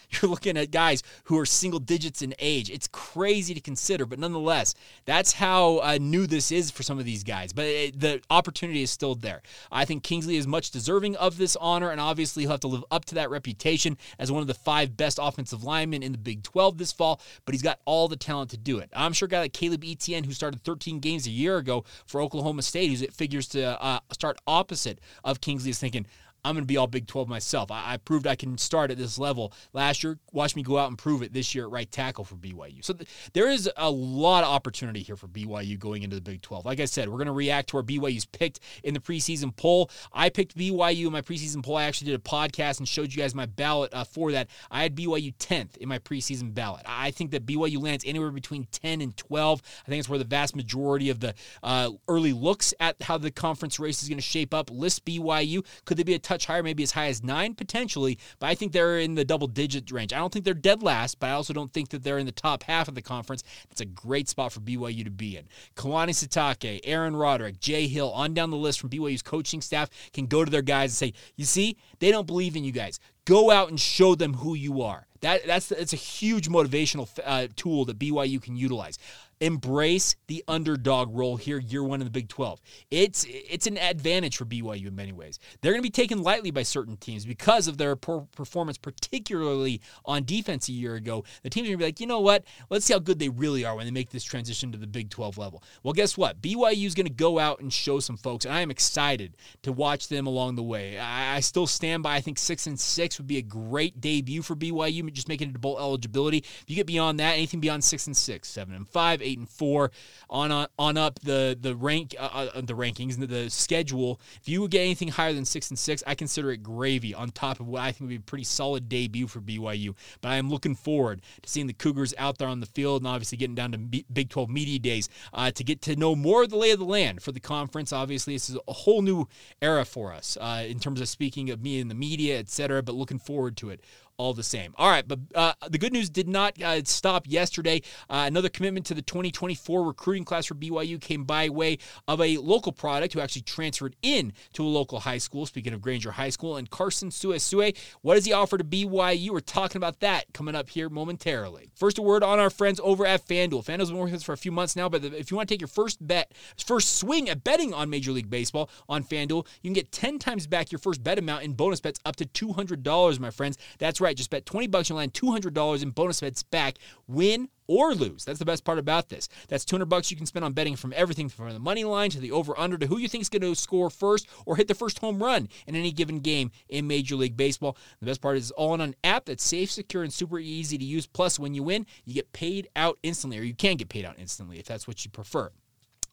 you're 0.21 0.29
looking 0.29 0.57
at 0.57 0.71
guys 0.71 1.03
who 1.25 1.37
are 1.37 1.45
single 1.45 1.79
digits 1.79 2.21
in 2.21 2.33
age. 2.39 2.69
It's 2.69 2.87
crazy 2.87 3.53
to 3.53 3.61
consider, 3.61 4.05
but 4.05 4.19
nonetheless, 4.19 4.75
that's 5.05 5.33
how 5.33 5.79
uh, 5.79 5.97
new 5.99 6.27
this 6.27 6.51
is 6.51 6.71
for 6.71 6.83
some 6.83 6.99
of 6.99 7.05
these 7.05 7.23
guys. 7.23 7.53
But 7.53 7.65
it, 7.65 7.99
the 7.99 8.21
opportunity 8.29 8.81
is 8.81 8.91
still 8.91 9.15
there. 9.15 9.41
I 9.71 9.85
think 9.85 10.03
Kingsley 10.03 10.37
is 10.37 10.47
much 10.47 10.71
deserving 10.71 11.15
of 11.17 11.37
this 11.37 11.55
honor, 11.57 11.91
and 11.91 12.01
obviously 12.01 12.43
he'll 12.43 12.51
have 12.51 12.59
to 12.61 12.67
live 12.67 12.85
up 12.91 13.05
to 13.05 13.15
that 13.15 13.29
reputation 13.29 13.97
as 14.17 14.31
one 14.31 14.41
of 14.41 14.47
the 14.47 14.53
five 14.53 14.97
best 14.97 15.19
offensive 15.21 15.63
linemen 15.63 16.03
in 16.03 16.11
the 16.11 16.17
Big 16.17 16.43
12 16.43 16.77
this 16.77 16.91
fall. 16.91 17.21
But 17.45 17.53
he's 17.53 17.61
got 17.61 17.79
all 17.85 18.07
the 18.07 18.17
talent 18.17 18.51
to 18.51 18.57
do 18.57 18.79
it. 18.79 18.89
I'm 18.93 19.13
sure 19.13 19.27
a 19.27 19.29
guy 19.29 19.39
like 19.39 19.53
Caleb 19.53 19.83
Etienne, 19.85 20.23
who 20.23 20.33
started 20.33 20.63
13 20.63 20.99
games 20.99 21.27
a 21.27 21.31
year 21.31 21.57
ago 21.57 21.85
for 22.05 22.21
Oklahoma 22.21 22.61
State, 22.61 22.99
who 22.99 23.07
figures 23.07 23.47
to 23.49 23.81
uh, 23.81 23.99
start 24.11 24.37
opposite 24.47 24.99
of 25.23 25.41
Kingsley, 25.41 25.69
is 25.69 25.79
thinking, 25.79 26.05
I'm 26.43 26.55
going 26.55 26.63
to 26.63 26.67
be 26.67 26.77
all 26.77 26.87
Big 26.87 27.07
12 27.07 27.27
myself. 27.27 27.71
I, 27.71 27.93
I, 27.93 27.97
proved 27.97 28.27
I 28.27 28.35
can 28.35 28.57
start 28.57 28.91
at 28.91 28.97
this 28.97 29.17
level 29.17 29.53
last 29.73 30.03
year. 30.03 30.17
Watch 30.31 30.55
me 30.55 30.63
go 30.63 30.77
out 30.77 30.87
and 30.89 30.97
prove 30.97 31.21
it 31.21 31.33
this 31.33 31.53
year 31.53 31.65
at 31.65 31.71
right 31.71 31.91
tackle 31.91 32.23
for 32.23 32.35
BYU. 32.35 32.83
So 32.83 32.93
th- 32.93 33.09
there 33.33 33.49
is 33.49 33.69
a 33.77 33.89
lot 33.89 34.43
of 34.43 34.49
opportunity 34.49 35.01
here 35.01 35.15
for 35.15 35.27
BYU 35.27 35.77
going 35.77 36.03
into 36.03 36.15
the 36.15 36.21
Big 36.21 36.41
12. 36.41 36.65
Like 36.65 36.79
I 36.79 36.85
said, 36.85 37.09
we're 37.09 37.17
going 37.17 37.27
to 37.27 37.33
react 37.33 37.69
to 37.69 37.77
where 37.77 37.83
BYU's 37.83 38.25
picked 38.25 38.59
in 38.83 38.93
the 38.93 38.99
preseason 38.99 39.55
poll. 39.55 39.89
I 40.13 40.29
picked 40.29 40.57
BYU 40.57 41.07
in 41.07 41.11
my 41.11 41.21
preseason 41.21 41.63
poll. 41.63 41.77
I 41.77 41.83
actually 41.83 42.11
did 42.11 42.19
a 42.19 42.23
podcast 42.23 42.79
and 42.79 42.87
showed 42.87 43.13
you 43.13 43.21
guys 43.21 43.35
my 43.35 43.45
ballot 43.45 43.93
uh, 43.93 44.03
for 44.03 44.31
that. 44.31 44.49
I 44.71 44.83
had 44.83 44.95
BYU 44.95 45.35
10th 45.35 45.77
in 45.77 45.89
my 45.89 45.99
preseason 45.99 46.53
ballot. 46.53 46.83
I 46.85 47.11
think 47.11 47.31
that 47.31 47.45
BYU 47.45 47.81
lands 47.81 48.03
anywhere 48.07 48.31
between 48.31 48.67
10 48.71 49.01
and 49.01 49.15
12. 49.15 49.61
I 49.85 49.89
think 49.89 49.99
it's 49.99 50.09
where 50.09 50.19
the 50.19 50.25
vast 50.25 50.55
majority 50.55 51.09
of 51.09 51.19
the 51.19 51.33
uh, 51.63 51.91
early 52.07 52.33
looks 52.33 52.73
at 52.79 52.95
how 53.01 53.17
the 53.17 53.31
conference 53.31 53.79
race 53.79 54.01
is 54.01 54.09
going 54.09 54.17
to 54.17 54.23
shape 54.23 54.53
up 54.53 54.69
list 54.71 55.05
BYU. 55.05 55.65
Could 55.85 55.97
they 55.97 56.03
be 56.03 56.13
a 56.13 56.19
touch 56.29 56.45
higher, 56.45 56.61
maybe 56.61 56.83
as 56.83 56.91
high 56.91 57.07
as 57.07 57.23
nine 57.23 57.55
potentially, 57.55 58.19
but 58.37 58.47
I 58.47 58.55
think 58.55 58.71
they're 58.71 58.99
in 58.99 59.15
the 59.15 59.25
double 59.25 59.47
digit 59.47 59.91
range. 59.91 60.13
I 60.13 60.17
don't 60.17 60.31
think 60.31 60.45
they're 60.45 60.53
dead 60.53 60.83
last, 60.83 61.19
but 61.19 61.27
I 61.27 61.31
also 61.31 61.53
don't 61.53 61.73
think 61.73 61.89
that 61.89 62.03
they're 62.03 62.19
in 62.19 62.27
the 62.27 62.31
top 62.31 62.63
half 62.63 62.87
of 62.87 62.95
the 62.95 63.01
conference. 63.01 63.43
It's 63.71 63.81
a 63.81 63.85
great 63.85 64.29
spot 64.29 64.51
for 64.51 64.59
BYU 64.59 65.03
to 65.03 65.11
be 65.11 65.37
in. 65.37 65.45
Kalani 65.75 66.11
Sitake, 66.11 66.81
Aaron 66.83 67.15
Roderick, 67.15 67.59
Jay 67.59 67.87
Hill, 67.87 68.11
on 68.11 68.33
down 68.35 68.51
the 68.51 68.57
list 68.57 68.79
from 68.79 68.89
BYU's 68.89 69.23
coaching 69.23 69.61
staff 69.61 69.89
can 70.13 70.27
go 70.27 70.45
to 70.45 70.51
their 70.51 70.61
guys 70.61 70.91
and 70.91 71.11
say, 71.11 71.19
you 71.35 71.45
see, 71.45 71.77
they 71.97 72.11
don't 72.11 72.27
believe 72.27 72.55
in 72.55 72.63
you 72.63 72.71
guys. 72.71 72.99
Go 73.25 73.51
out 73.51 73.69
and 73.69 73.79
show 73.79 74.15
them 74.15 74.35
who 74.35 74.53
you 74.53 74.81
are. 74.81 75.07
That 75.21 75.45
that's 75.45 75.71
it's 75.71 75.93
a 75.93 75.97
huge 75.97 76.47
motivational 76.47 77.07
uh, 77.25 77.47
tool 77.55 77.85
that 77.85 77.99
BYU 77.99 78.41
can 78.41 78.55
utilize 78.55 78.97
embrace 79.41 80.15
the 80.27 80.43
underdog 80.47 81.15
role 81.15 81.37
here 81.37 81.59
year 81.59 81.83
one 81.83 82.01
in 82.01 82.05
the 82.05 82.11
Big 82.11 82.27
12. 82.27 82.59
It's 82.91 83.25
it's 83.29 83.67
an 83.67 83.77
advantage 83.77 84.37
for 84.37 84.45
BYU 84.45 84.87
in 84.87 84.95
many 84.95 85.11
ways. 85.11 85.39
They're 85.61 85.71
going 85.71 85.81
to 85.81 85.87
be 85.87 85.89
taken 85.89 86.21
lightly 86.21 86.51
by 86.51 86.63
certain 86.63 86.97
teams 86.97 87.25
because 87.25 87.67
of 87.67 87.77
their 87.77 87.95
poor 87.95 88.27
performance, 88.35 88.77
particularly 88.77 89.81
on 90.05 90.23
defense 90.25 90.67
a 90.67 90.73
year 90.73 90.95
ago. 90.95 91.23
The 91.43 91.49
teams 91.49 91.67
are 91.67 91.71
going 91.71 91.79
to 91.79 91.83
be 91.83 91.85
like, 91.85 91.99
you 91.99 92.07
know 92.07 92.19
what? 92.19 92.43
Let's 92.69 92.85
see 92.85 92.93
how 92.93 92.99
good 92.99 93.19
they 93.19 93.29
really 93.29 93.63
are 93.65 93.75
when 93.75 93.85
they 93.85 93.91
make 93.91 94.09
this 94.09 94.23
transition 94.23 94.71
to 94.71 94.77
the 94.77 94.87
Big 94.87 95.09
12 95.09 95.37
level. 95.37 95.63
Well, 95.83 95.93
guess 95.93 96.17
what? 96.17 96.41
BYU 96.41 96.85
is 96.85 96.95
going 96.95 97.07
to 97.07 97.13
go 97.13 97.39
out 97.39 97.59
and 97.59 97.71
show 97.71 97.99
some 97.99 98.17
folks, 98.17 98.45
and 98.45 98.53
I 98.53 98.61
am 98.61 98.71
excited 98.71 99.37
to 99.63 99.71
watch 99.71 100.07
them 100.07 100.27
along 100.27 100.55
the 100.55 100.63
way. 100.63 100.97
I, 100.97 101.37
I 101.37 101.39
still 101.39 101.67
stand 101.67 102.03
by. 102.03 102.15
I 102.15 102.21
think 102.21 102.37
six 102.37 102.67
and 102.67 102.79
six 102.79 103.17
would 103.17 103.27
be 103.27 103.37
a 103.37 103.41
great 103.41 104.01
debut 104.01 104.41
for 104.41 104.55
BYU, 104.55 105.11
just 105.13 105.29
making 105.29 105.49
it 105.49 105.53
to 105.53 105.59
bowl 105.59 105.79
eligibility. 105.79 106.39
If 106.39 106.65
you 106.67 106.75
get 106.75 106.87
beyond 106.87 107.19
that, 107.19 107.33
anything 107.33 107.59
beyond 107.59 107.83
six 107.83 108.07
and 108.07 108.17
six, 108.17 108.49
seven 108.49 108.75
and 108.75 108.87
five, 108.87 109.21
eight 109.21 109.28
and 109.37 109.49
four, 109.49 109.91
on 110.29 110.51
on, 110.51 110.67
on 110.77 110.97
up 110.97 111.19
the 111.19 111.57
the 111.59 111.75
rank 111.75 112.15
uh, 112.19 112.49
uh 112.55 112.61
the 112.61 112.73
rankings 112.73 113.19
the, 113.19 113.49
schedule. 113.49 114.19
If 114.41 114.49
you 114.49 114.61
would 114.61 114.71
get 114.71 114.81
anything 114.81 115.09
higher 115.09 115.33
than 115.33 115.45
six 115.45 115.69
and 115.69 115.77
six, 115.77 116.03
I 116.07 116.15
consider 116.15 116.51
it 116.51 116.63
gravy 116.63 117.13
on 117.13 117.29
top 117.31 117.59
of 117.59 117.67
what 117.67 117.81
I 117.81 117.91
think 117.91 118.01
would 118.01 118.09
be 118.09 118.15
a 118.15 118.19
pretty 118.19 118.43
solid 118.43 118.89
debut 118.89 119.27
for 119.27 119.39
BYU. 119.41 119.95
But 120.21 120.29
I 120.29 120.37
am 120.37 120.49
looking 120.49 120.75
forward 120.75 121.21
to 121.41 121.49
seeing 121.49 121.67
the 121.67 121.73
Cougars 121.73 122.13
out 122.17 122.37
there 122.37 122.47
on 122.47 122.59
the 122.59 122.65
field 122.65 123.01
and 123.01 123.07
obviously 123.07 123.37
getting 123.37 123.55
down 123.55 123.71
to 123.71 123.77
Big 123.77 124.29
12 124.29 124.49
media 124.49 124.79
days 124.79 125.09
uh, 125.33 125.51
to 125.51 125.63
get 125.63 125.81
to 125.83 125.95
know 125.95 126.15
more 126.15 126.43
of 126.43 126.49
the 126.49 126.57
lay 126.57 126.71
of 126.71 126.79
the 126.79 126.85
land 126.85 127.21
for 127.21 127.31
the 127.31 127.39
conference. 127.39 127.93
Obviously, 127.93 128.33
this 128.33 128.49
is 128.49 128.57
a 128.67 128.73
whole 128.73 129.01
new 129.01 129.27
era 129.61 129.85
for 129.85 130.13
us 130.13 130.37
uh, 130.39 130.63
in 130.67 130.79
terms 130.79 131.01
of 131.01 131.09
speaking 131.09 131.49
of 131.49 131.61
me 131.61 131.79
in 131.79 131.87
the 131.87 131.95
media, 131.95 132.39
etc. 132.39 132.81
But 132.83 132.95
looking 132.95 133.19
forward 133.19 133.57
to 133.57 133.69
it 133.69 133.83
all 134.19 134.33
the 134.33 134.43
same. 134.43 134.75
All 134.77 134.89
right, 134.89 135.07
but 135.07 135.17
uh, 135.33 135.53
the 135.69 135.77
good 135.77 135.93
news 135.93 136.09
did 136.09 136.27
not 136.27 136.61
uh, 136.61 136.83
stop 136.83 137.25
yesterday. 137.25 137.81
Uh, 138.09 138.25
another 138.27 138.49
commitment 138.49 138.85
to 138.87 138.93
the 138.93 139.01
2024 139.01 139.81
recruiting 139.81 140.25
class 140.25 140.45
for 140.45 140.55
BYU 140.55 140.99
came 140.99 141.23
by 141.23 141.47
way 141.47 141.77
of 142.05 142.19
a 142.19 142.37
local 142.37 142.73
product 142.73 143.13
who 143.13 143.21
actually 143.21 143.43
transferred 143.43 143.95
in 144.01 144.33
to 144.51 144.63
a 144.63 144.67
local 144.67 144.99
high 144.99 145.17
school. 145.17 145.45
Speaking 145.45 145.71
of 145.71 145.81
Granger 145.81 146.11
High 146.11 146.31
School, 146.31 146.57
and 146.57 146.69
Carson 146.69 147.09
Su'esu'e, 147.09 147.77
what 148.01 148.15
does 148.15 148.25
he 148.25 148.33
offer 148.33 148.57
to 148.57 148.63
BYU? 148.63 149.29
We're 149.29 149.39
talking 149.39 149.77
about 149.77 150.01
that 150.01 150.25
coming 150.33 150.53
up 150.53 150.69
here 150.69 150.89
momentarily. 150.89 151.69
First, 151.73 151.97
a 151.97 152.01
word 152.01 152.21
on 152.21 152.39
our 152.39 152.49
friends 152.49 152.81
over 152.83 153.05
at 153.05 153.25
FanDuel. 153.25 153.65
FanDuel's 153.65 153.89
been 153.89 153.99
working 153.99 154.11
with 154.11 154.21
us 154.21 154.23
for 154.23 154.33
a 154.33 154.37
few 154.37 154.51
months 154.51 154.75
now, 154.75 154.89
but 154.89 155.05
if 155.05 155.31
you 155.31 155.37
want 155.37 155.47
to 155.47 155.53
take 155.53 155.61
your 155.61 155.69
first 155.69 156.05
bet, 156.05 156.33
first 156.57 156.97
swing 156.97 157.29
at 157.29 157.45
betting 157.45 157.73
on 157.73 157.89
Major 157.89 158.11
League 158.11 158.29
Baseball 158.29 158.69
on 158.89 159.01
FanDuel, 159.01 159.47
you 159.61 159.69
can 159.69 159.73
get 159.73 159.93
10 159.93 160.19
times 160.19 160.45
back 160.45 160.73
your 160.73 160.79
first 160.79 161.01
bet 161.01 161.17
amount 161.17 161.43
in 161.43 161.53
bonus 161.53 161.79
bets 161.79 162.01
up 162.03 162.17
to 162.17 162.25
$200, 162.25 163.19
my 163.21 163.31
friends. 163.31 163.57
That's 163.77 164.01
right 164.01 164.08
right. 164.09 164.17
Just 164.17 164.29
bet 164.29 164.45
20 164.45 164.67
bucks, 164.67 164.89
you'll 164.89 164.97
land 164.97 165.13
$200 165.13 165.83
in 165.83 165.91
bonus 165.91 166.19
bets 166.21 166.43
back, 166.43 166.77
win 167.07 167.47
or 167.67 167.93
lose. 167.93 168.25
That's 168.25 168.39
the 168.39 168.45
best 168.45 168.63
part 168.63 168.79
about 168.79 169.09
this. 169.09 169.29
That's 169.47 169.63
200 169.63 169.85
bucks 169.85 170.09
you 170.09 170.17
can 170.17 170.25
spend 170.25 170.43
on 170.43 170.53
betting 170.53 170.75
from 170.75 170.93
everything 170.95 171.29
from 171.29 171.53
the 171.53 171.59
money 171.59 171.83
line 171.83 172.09
to 172.11 172.19
the 172.19 172.31
over 172.31 172.59
under 172.59 172.77
to 172.77 172.87
who 172.87 172.97
you 172.97 173.07
think 173.07 173.21
is 173.21 173.29
going 173.29 173.43
to 173.43 173.55
score 173.55 173.89
first 173.91 174.27
or 174.45 174.55
hit 174.55 174.67
the 174.67 174.73
first 174.73 174.99
home 174.99 175.21
run 175.21 175.47
in 175.67 175.75
any 175.75 175.91
given 175.91 176.19
game 176.19 176.51
in 176.67 176.87
Major 176.87 177.15
League 177.15 177.37
Baseball. 177.37 177.77
The 177.99 178.07
best 178.07 178.21
part 178.21 178.37
is 178.37 178.51
all 178.51 178.71
on 178.71 178.81
an 178.81 178.95
app 179.03 179.25
that's 179.25 179.43
safe, 179.43 179.71
secure, 179.71 180.03
and 180.03 180.11
super 180.11 180.39
easy 180.39 180.77
to 180.77 180.85
use. 180.85 181.05
Plus, 181.05 181.37
when 181.37 181.53
you 181.53 181.63
win, 181.63 181.85
you 182.05 182.15
get 182.15 182.33
paid 182.33 182.67
out 182.75 182.97
instantly, 183.03 183.37
or 183.37 183.43
you 183.43 183.53
can 183.53 183.77
get 183.77 183.89
paid 183.89 184.05
out 184.05 184.15
instantly 184.17 184.57
if 184.57 184.65
that's 184.65 184.87
what 184.87 185.05
you 185.05 185.11
prefer. 185.11 185.51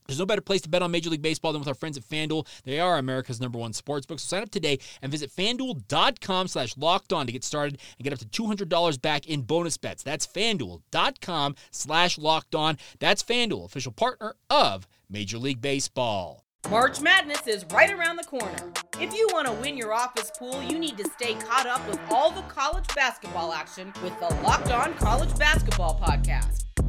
There's 0.06 0.18
no 0.18 0.26
better 0.26 0.40
place 0.40 0.62
to 0.62 0.68
bet 0.68 0.82
on 0.82 0.90
Major 0.90 1.10
League 1.10 1.22
Baseball 1.22 1.52
than 1.52 1.60
with 1.60 1.68
our 1.68 1.74
friends 1.74 1.96
at 1.96 2.04
FanDuel. 2.04 2.46
They 2.64 2.80
are 2.80 2.98
America's 2.98 3.40
number 3.40 3.58
one 3.58 3.72
sports 3.72 4.06
book. 4.06 4.18
So 4.18 4.26
sign 4.28 4.42
up 4.42 4.50
today 4.50 4.78
and 5.02 5.10
visit 5.10 5.30
fanduel.com 5.30 6.48
slash 6.48 6.76
locked 6.76 7.12
on 7.12 7.26
to 7.26 7.32
get 7.32 7.44
started 7.44 7.78
and 7.98 8.04
get 8.04 8.12
up 8.12 8.18
to 8.20 8.26
$200 8.26 9.00
back 9.00 9.26
in 9.26 9.42
bonus 9.42 9.76
bets. 9.76 10.02
That's 10.02 10.26
fanduel.com 10.26 11.56
slash 11.70 12.18
locked 12.18 12.54
on. 12.54 12.78
That's 12.98 13.22
FanDuel, 13.22 13.64
official 13.64 13.92
partner 13.92 14.34
of 14.50 14.86
Major 15.08 15.38
League 15.38 15.60
Baseball. 15.60 16.42
March 16.70 17.00
Madness 17.00 17.46
is 17.46 17.64
right 17.72 17.92
around 17.92 18.16
the 18.16 18.24
corner. 18.24 18.72
If 19.00 19.14
you 19.14 19.28
want 19.32 19.46
to 19.46 19.52
win 19.52 19.76
your 19.76 19.92
office 19.92 20.32
pool, 20.36 20.60
you 20.62 20.78
need 20.78 20.96
to 20.98 21.08
stay 21.10 21.34
caught 21.34 21.66
up 21.66 21.86
with 21.88 22.00
all 22.10 22.32
the 22.32 22.42
college 22.42 22.86
basketball 22.96 23.52
action 23.52 23.92
with 24.02 24.18
the 24.18 24.34
Locked 24.42 24.72
On 24.72 24.92
College 24.94 25.36
Basketball 25.38 26.00
Podcast. 26.02 26.64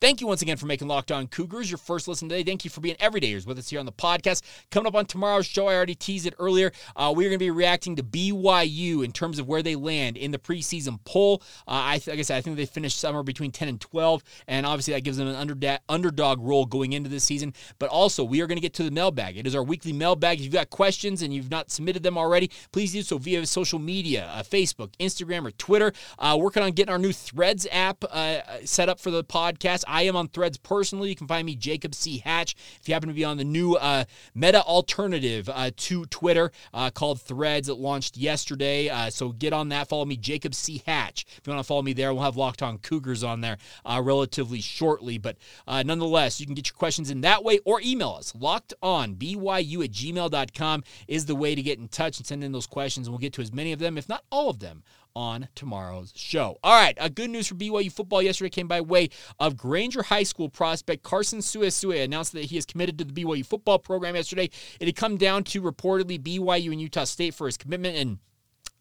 Thank 0.00 0.20
you 0.20 0.28
once 0.28 0.42
again 0.42 0.56
for 0.56 0.66
making 0.66 0.86
Locked 0.86 1.10
On 1.10 1.26
Cougars 1.26 1.68
your 1.68 1.76
first 1.78 2.06
listen 2.06 2.28
today. 2.28 2.44
Thank 2.44 2.64
you 2.64 2.70
for 2.70 2.80
being 2.80 2.94
everydayers 2.96 3.48
with 3.48 3.58
us 3.58 3.68
here 3.68 3.80
on 3.80 3.86
the 3.86 3.90
podcast. 3.90 4.42
Coming 4.70 4.86
up 4.86 4.94
on 4.94 5.06
tomorrow's 5.06 5.44
show, 5.44 5.66
I 5.66 5.74
already 5.74 5.96
teased 5.96 6.24
it 6.24 6.34
earlier. 6.38 6.70
Uh, 6.94 7.12
we're 7.16 7.28
going 7.28 7.32
to 7.32 7.44
be 7.44 7.50
reacting 7.50 7.96
to 7.96 8.04
BYU 8.04 9.04
in 9.04 9.10
terms 9.10 9.40
of 9.40 9.48
where 9.48 9.60
they 9.60 9.74
land 9.74 10.16
in 10.16 10.30
the 10.30 10.38
preseason 10.38 11.00
poll. 11.04 11.42
Uh, 11.66 11.70
I, 11.72 11.92
like 12.06 12.20
I 12.20 12.22
said, 12.22 12.36
I 12.36 12.42
think 12.42 12.56
they 12.56 12.64
finished 12.64 13.00
somewhere 13.00 13.24
between 13.24 13.50
10 13.50 13.66
and 13.66 13.80
12, 13.80 14.22
and 14.46 14.64
obviously 14.64 14.94
that 14.94 15.00
gives 15.00 15.16
them 15.16 15.26
an 15.26 15.34
underda- 15.34 15.80
underdog 15.88 16.40
role 16.42 16.64
going 16.64 16.92
into 16.92 17.10
this 17.10 17.24
season. 17.24 17.52
But 17.80 17.90
also, 17.90 18.22
we 18.22 18.40
are 18.40 18.46
going 18.46 18.56
to 18.56 18.62
get 18.62 18.74
to 18.74 18.84
the 18.84 18.92
mailbag. 18.92 19.36
It 19.36 19.48
is 19.48 19.56
our 19.56 19.64
weekly 19.64 19.92
mailbag. 19.92 20.38
If 20.38 20.44
you've 20.44 20.52
got 20.52 20.70
questions 20.70 21.22
and 21.22 21.34
you've 21.34 21.50
not 21.50 21.72
submitted 21.72 22.04
them 22.04 22.16
already, 22.16 22.52
please 22.70 22.92
do 22.92 23.02
so 23.02 23.18
via 23.18 23.44
social 23.46 23.80
media, 23.80 24.30
uh, 24.32 24.44
Facebook, 24.44 24.92
Instagram, 25.00 25.44
or 25.44 25.50
Twitter. 25.50 25.92
Uh, 26.20 26.38
working 26.40 26.62
on 26.62 26.70
getting 26.70 26.92
our 26.92 27.00
new 27.00 27.12
Threads 27.12 27.66
app 27.72 28.04
uh, 28.12 28.42
set 28.64 28.88
up 28.88 29.00
for 29.00 29.10
the 29.10 29.24
podcast. 29.24 29.86
I 29.88 30.02
am 30.02 30.16
on 30.16 30.28
Threads 30.28 30.58
personally. 30.58 31.08
You 31.08 31.16
can 31.16 31.26
find 31.26 31.46
me, 31.46 31.56
Jacob 31.56 31.94
C. 31.94 32.18
Hatch. 32.18 32.54
If 32.80 32.88
you 32.88 32.94
happen 32.94 33.08
to 33.08 33.14
be 33.14 33.24
on 33.24 33.38
the 33.38 33.44
new 33.44 33.74
uh, 33.74 34.04
meta 34.34 34.62
alternative 34.62 35.48
uh, 35.48 35.70
to 35.76 36.04
Twitter 36.06 36.52
uh, 36.74 36.90
called 36.90 37.20
Threads, 37.20 37.68
it 37.68 37.74
launched 37.74 38.16
yesterday. 38.16 38.88
Uh, 38.88 39.10
so 39.10 39.30
get 39.32 39.52
on 39.52 39.70
that. 39.70 39.88
Follow 39.88 40.04
me, 40.04 40.16
Jacob 40.16 40.54
C. 40.54 40.82
Hatch. 40.86 41.24
If 41.38 41.46
you 41.46 41.52
want 41.52 41.64
to 41.64 41.66
follow 41.66 41.82
me 41.82 41.94
there, 41.94 42.12
we'll 42.12 42.22
have 42.22 42.36
Locked 42.36 42.62
On 42.62 42.78
Cougars 42.78 43.24
on 43.24 43.40
there 43.40 43.56
uh, 43.84 44.00
relatively 44.04 44.60
shortly. 44.60 45.18
But 45.18 45.36
uh, 45.66 45.82
nonetheless, 45.82 46.38
you 46.38 46.46
can 46.46 46.54
get 46.54 46.68
your 46.68 46.76
questions 46.76 47.10
in 47.10 47.22
that 47.22 47.42
way 47.42 47.58
or 47.64 47.80
email 47.80 48.10
us. 48.18 48.34
Locked 48.38 48.74
on 48.82 49.14
BYU 49.14 49.84
at 49.84 49.90
gmail.com 49.90 50.84
is 51.06 51.26
the 51.26 51.34
way 51.34 51.54
to 51.54 51.62
get 51.62 51.78
in 51.78 51.88
touch 51.88 52.18
and 52.18 52.26
send 52.26 52.44
in 52.44 52.52
those 52.52 52.66
questions, 52.66 53.06
and 53.06 53.12
we'll 53.12 53.18
get 53.18 53.32
to 53.34 53.42
as 53.42 53.52
many 53.52 53.72
of 53.72 53.78
them, 53.78 53.96
if 53.96 54.08
not 54.08 54.24
all 54.30 54.50
of 54.50 54.60
them, 54.60 54.82
on 55.18 55.48
tomorrow's 55.56 56.12
show. 56.14 56.56
All 56.62 56.80
right, 56.80 56.96
uh, 57.00 57.08
good 57.08 57.28
news 57.28 57.48
for 57.48 57.56
BYU 57.56 57.90
football 57.90 58.22
yesterday 58.22 58.50
came 58.50 58.68
by 58.68 58.80
way 58.80 59.08
of 59.40 59.56
Granger 59.56 60.04
High 60.04 60.22
School 60.22 60.48
prospect 60.48 61.02
Carson 61.02 61.40
Su'esu'e 61.40 62.04
announced 62.04 62.32
that 62.34 62.44
he 62.44 62.56
is 62.56 62.64
committed 62.64 62.98
to 62.98 63.04
the 63.04 63.12
BYU 63.12 63.44
football 63.44 63.80
program 63.80 64.14
yesterday. 64.14 64.48
It 64.78 64.86
had 64.86 64.94
come 64.94 65.16
down 65.16 65.42
to 65.44 65.60
reportedly 65.60 66.20
BYU 66.22 66.70
and 66.70 66.80
Utah 66.80 67.02
State 67.02 67.34
for 67.34 67.46
his 67.46 67.56
commitment 67.56 67.96
and 67.96 68.18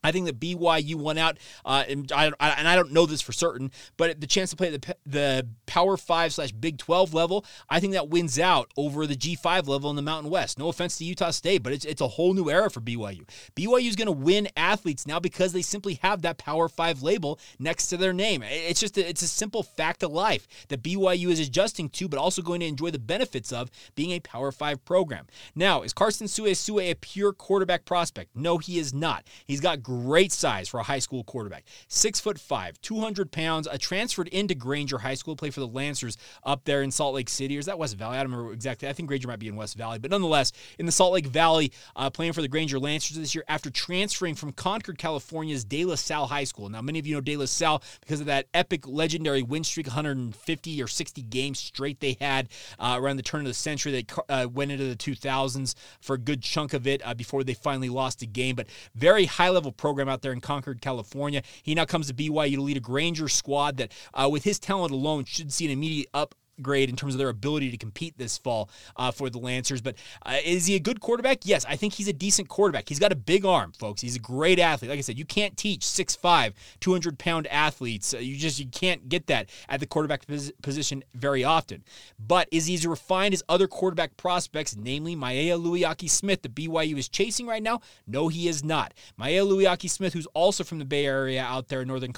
I 0.07 0.11
think 0.13 0.25
that 0.25 0.39
BYU 0.39 0.95
won 0.95 1.17
out, 1.17 1.37
uh, 1.65 1.83
and, 1.89 2.09
I, 2.13 2.27
and 2.39 2.65
I 2.65 2.75
don't 2.77 2.93
know 2.93 3.05
this 3.05 3.21
for 3.21 3.33
certain, 3.33 3.71
but 3.97 4.21
the 4.21 4.27
chance 4.27 4.51
to 4.51 4.55
play 4.55 4.69
the, 4.69 4.95
the 5.05 5.47
Power 5.65 5.97
5 5.97 6.33
slash 6.33 6.53
Big 6.53 6.77
12 6.77 7.13
level, 7.13 7.45
I 7.69 7.81
think 7.81 7.91
that 7.91 8.07
wins 8.07 8.39
out 8.39 8.71
over 8.77 9.05
the 9.05 9.17
G5 9.17 9.67
level 9.67 9.89
in 9.89 9.97
the 9.97 10.01
Mountain 10.01 10.31
West. 10.31 10.57
No 10.57 10.69
offense 10.69 10.97
to 10.97 11.03
Utah 11.03 11.31
State, 11.31 11.61
but 11.61 11.73
it's, 11.73 11.83
it's 11.83 11.99
a 11.99 12.07
whole 12.07 12.33
new 12.33 12.49
era 12.49 12.71
for 12.71 12.79
BYU. 12.79 13.27
BYU 13.53 13.89
is 13.89 13.97
going 13.97 14.05
to 14.05 14.13
win 14.13 14.47
athletes 14.55 15.05
now 15.05 15.19
because 15.19 15.51
they 15.51 15.61
simply 15.61 15.99
have 16.01 16.21
that 16.21 16.37
Power 16.37 16.69
5 16.69 17.03
label 17.03 17.37
next 17.59 17.87
to 17.87 17.97
their 17.97 18.13
name. 18.13 18.43
It's 18.43 18.79
just 18.79 18.97
a, 18.97 19.09
it's 19.09 19.23
a 19.23 19.27
simple 19.27 19.61
fact 19.61 20.03
of 20.03 20.11
life 20.13 20.47
that 20.69 20.81
BYU 20.81 21.27
is 21.27 21.41
adjusting 21.41 21.89
to, 21.89 22.07
but 22.07 22.17
also 22.17 22.41
going 22.41 22.61
to 22.61 22.65
enjoy 22.65 22.91
the 22.91 22.99
benefits 22.99 23.51
of 23.51 23.69
being 23.95 24.11
a 24.11 24.21
Power 24.21 24.53
5 24.53 24.85
program. 24.85 25.27
Now, 25.53 25.81
is 25.81 25.91
Carson 25.91 26.27
Su'esu'e 26.27 26.91
a 26.91 26.95
pure 26.95 27.33
quarterback 27.33 27.83
prospect? 27.83 28.33
No, 28.33 28.57
he 28.57 28.79
is 28.79 28.93
not. 28.93 29.27
He's 29.45 29.59
got 29.59 29.83
great 29.83 29.96
size 30.31 30.67
for 30.67 30.79
a 30.79 30.83
high 30.83 30.99
school 30.99 31.23
quarterback. 31.23 31.65
Six 31.87 32.19
foot 32.19 32.39
five, 32.39 32.79
200 32.81 33.31
pounds, 33.31 33.67
a 33.69 33.77
transferred 33.77 34.27
into 34.29 34.55
Granger 34.55 34.97
High 34.97 35.15
School, 35.15 35.35
played 35.35 35.53
for 35.53 35.59
the 35.59 35.67
Lancers 35.67 36.17
up 36.43 36.63
there 36.65 36.81
in 36.81 36.91
Salt 36.91 37.15
Lake 37.15 37.29
City. 37.29 37.57
Or 37.57 37.59
is 37.59 37.65
that 37.65 37.79
West 37.79 37.95
Valley? 37.97 38.17
I 38.17 38.23
don't 38.23 38.31
remember 38.31 38.53
exactly. 38.53 38.87
I 38.87 38.93
think 38.93 39.07
Granger 39.07 39.27
might 39.27 39.39
be 39.39 39.47
in 39.47 39.55
West 39.55 39.77
Valley. 39.77 39.99
But 39.99 40.11
nonetheless, 40.11 40.51
in 40.79 40.85
the 40.85 40.91
Salt 40.91 41.13
Lake 41.13 41.27
Valley, 41.27 41.71
uh, 41.95 42.09
playing 42.09 42.33
for 42.33 42.41
the 42.41 42.47
Granger 42.47 42.79
Lancers 42.79 43.17
this 43.17 43.35
year 43.35 43.43
after 43.47 43.69
transferring 43.69 44.35
from 44.35 44.51
Concord, 44.51 44.97
California's 44.97 45.63
De 45.63 45.85
La 45.85 45.95
Salle 45.95 46.27
High 46.27 46.43
School. 46.43 46.69
Now, 46.69 46.81
many 46.81 46.99
of 46.99 47.07
you 47.07 47.15
know 47.15 47.21
De 47.21 47.37
La 47.37 47.45
Salle 47.45 47.81
because 48.01 48.19
of 48.19 48.27
that 48.27 48.47
epic, 48.53 48.87
legendary 48.87 49.43
win 49.43 49.63
streak, 49.63 49.87
150 49.87 50.81
or 50.81 50.87
60 50.87 51.21
games 51.23 51.59
straight 51.59 51.99
they 51.99 52.17
had 52.19 52.49
uh, 52.79 52.95
around 52.99 53.17
the 53.17 53.23
turn 53.23 53.41
of 53.41 53.47
the 53.47 53.53
century. 53.53 53.91
They 53.91 54.05
uh, 54.29 54.47
went 54.51 54.71
into 54.71 54.85
the 54.85 54.95
2000s 54.95 55.75
for 56.01 56.15
a 56.15 56.17
good 56.17 56.41
chunk 56.41 56.73
of 56.73 56.87
it 56.87 57.01
uh, 57.05 57.13
before 57.13 57.43
they 57.43 57.53
finally 57.53 57.89
lost 57.89 58.21
a 58.21 58.25
game. 58.25 58.55
But 58.55 58.67
very 58.95 59.25
high 59.25 59.49
level 59.49 59.71
program 59.77 60.09
out 60.09 60.21
there 60.21 60.33
in 60.33 60.41
Concord, 60.41 60.81
California. 60.81 61.41
He 61.63 61.75
now 61.75 61.85
comes 61.85 62.07
to 62.07 62.13
BYU 62.13 62.55
to 62.55 62.61
lead 62.61 62.77
a 62.77 62.81
Granger 62.81 63.29
squad 63.29 63.77
that, 63.77 63.91
uh, 64.13 64.27
with 64.31 64.43
his 64.43 64.59
talent 64.59 64.91
alone, 64.91 65.25
should 65.25 65.53
see 65.53 65.65
an 65.65 65.71
immediate 65.71 66.09
up 66.13 66.35
grade 66.61 66.89
in 66.89 66.95
terms 66.95 67.13
of 67.13 67.19
their 67.19 67.29
ability 67.29 67.71
to 67.71 67.77
compete 67.77 68.17
this 68.17 68.37
fall 68.37 68.69
uh, 68.95 69.11
for 69.11 69.29
the 69.29 69.37
Lancers. 69.37 69.81
But 69.81 69.95
uh, 70.25 70.37
is 70.43 70.65
he 70.65 70.75
a 70.75 70.79
good 70.79 70.99
quarterback? 70.99 71.39
Yes, 71.43 71.65
I 71.65 71.75
think 71.75 71.93
he's 71.93 72.07
a 72.07 72.13
decent 72.13 72.47
quarterback. 72.49 72.89
He's 72.89 72.99
got 72.99 73.11
a 73.11 73.15
big 73.15 73.45
arm, 73.45 73.71
folks. 73.73 74.01
He's 74.01 74.15
a 74.15 74.19
great 74.19 74.59
athlete. 74.59 74.89
Like 74.89 74.97
I 74.97 75.01
said, 75.01 75.17
you 75.17 75.25
can't 75.25 75.55
teach 75.57 75.81
6'5", 75.81 76.53
200 76.79 77.19
pound 77.19 77.47
athletes. 77.47 78.13
Uh, 78.13 78.19
you 78.19 78.37
just 78.37 78.59
you 78.59 78.67
can't 78.67 79.09
get 79.09 79.27
that 79.27 79.49
at 79.69 79.79
the 79.79 79.85
quarterback 79.85 80.27
pos- 80.27 80.51
position 80.61 81.03
very 81.13 81.43
often. 81.43 81.83
But 82.19 82.47
is 82.51 82.65
he 82.65 82.75
as 82.75 82.85
refined 82.85 83.33
as 83.33 83.43
other 83.49 83.67
quarterback 83.67 84.17
prospects, 84.17 84.75
namely 84.75 85.15
Maealiuaki 85.15 86.09
Smith, 86.09 86.41
that 86.41 86.55
BYU 86.55 86.97
is 86.97 87.09
chasing 87.09 87.47
right 87.47 87.63
now? 87.63 87.81
No, 88.05 88.27
he 88.27 88.47
is 88.47 88.63
not. 88.63 88.93
Maealiuaki 89.19 89.89
Smith, 89.89 90.13
who's 90.13 90.27
also 90.27 90.63
from 90.63 90.79
the 90.79 90.85
Bay 90.85 91.05
Area 91.05 91.43
out 91.43 91.67
there 91.67 91.81
in 91.81 91.87
Northern 91.87 92.13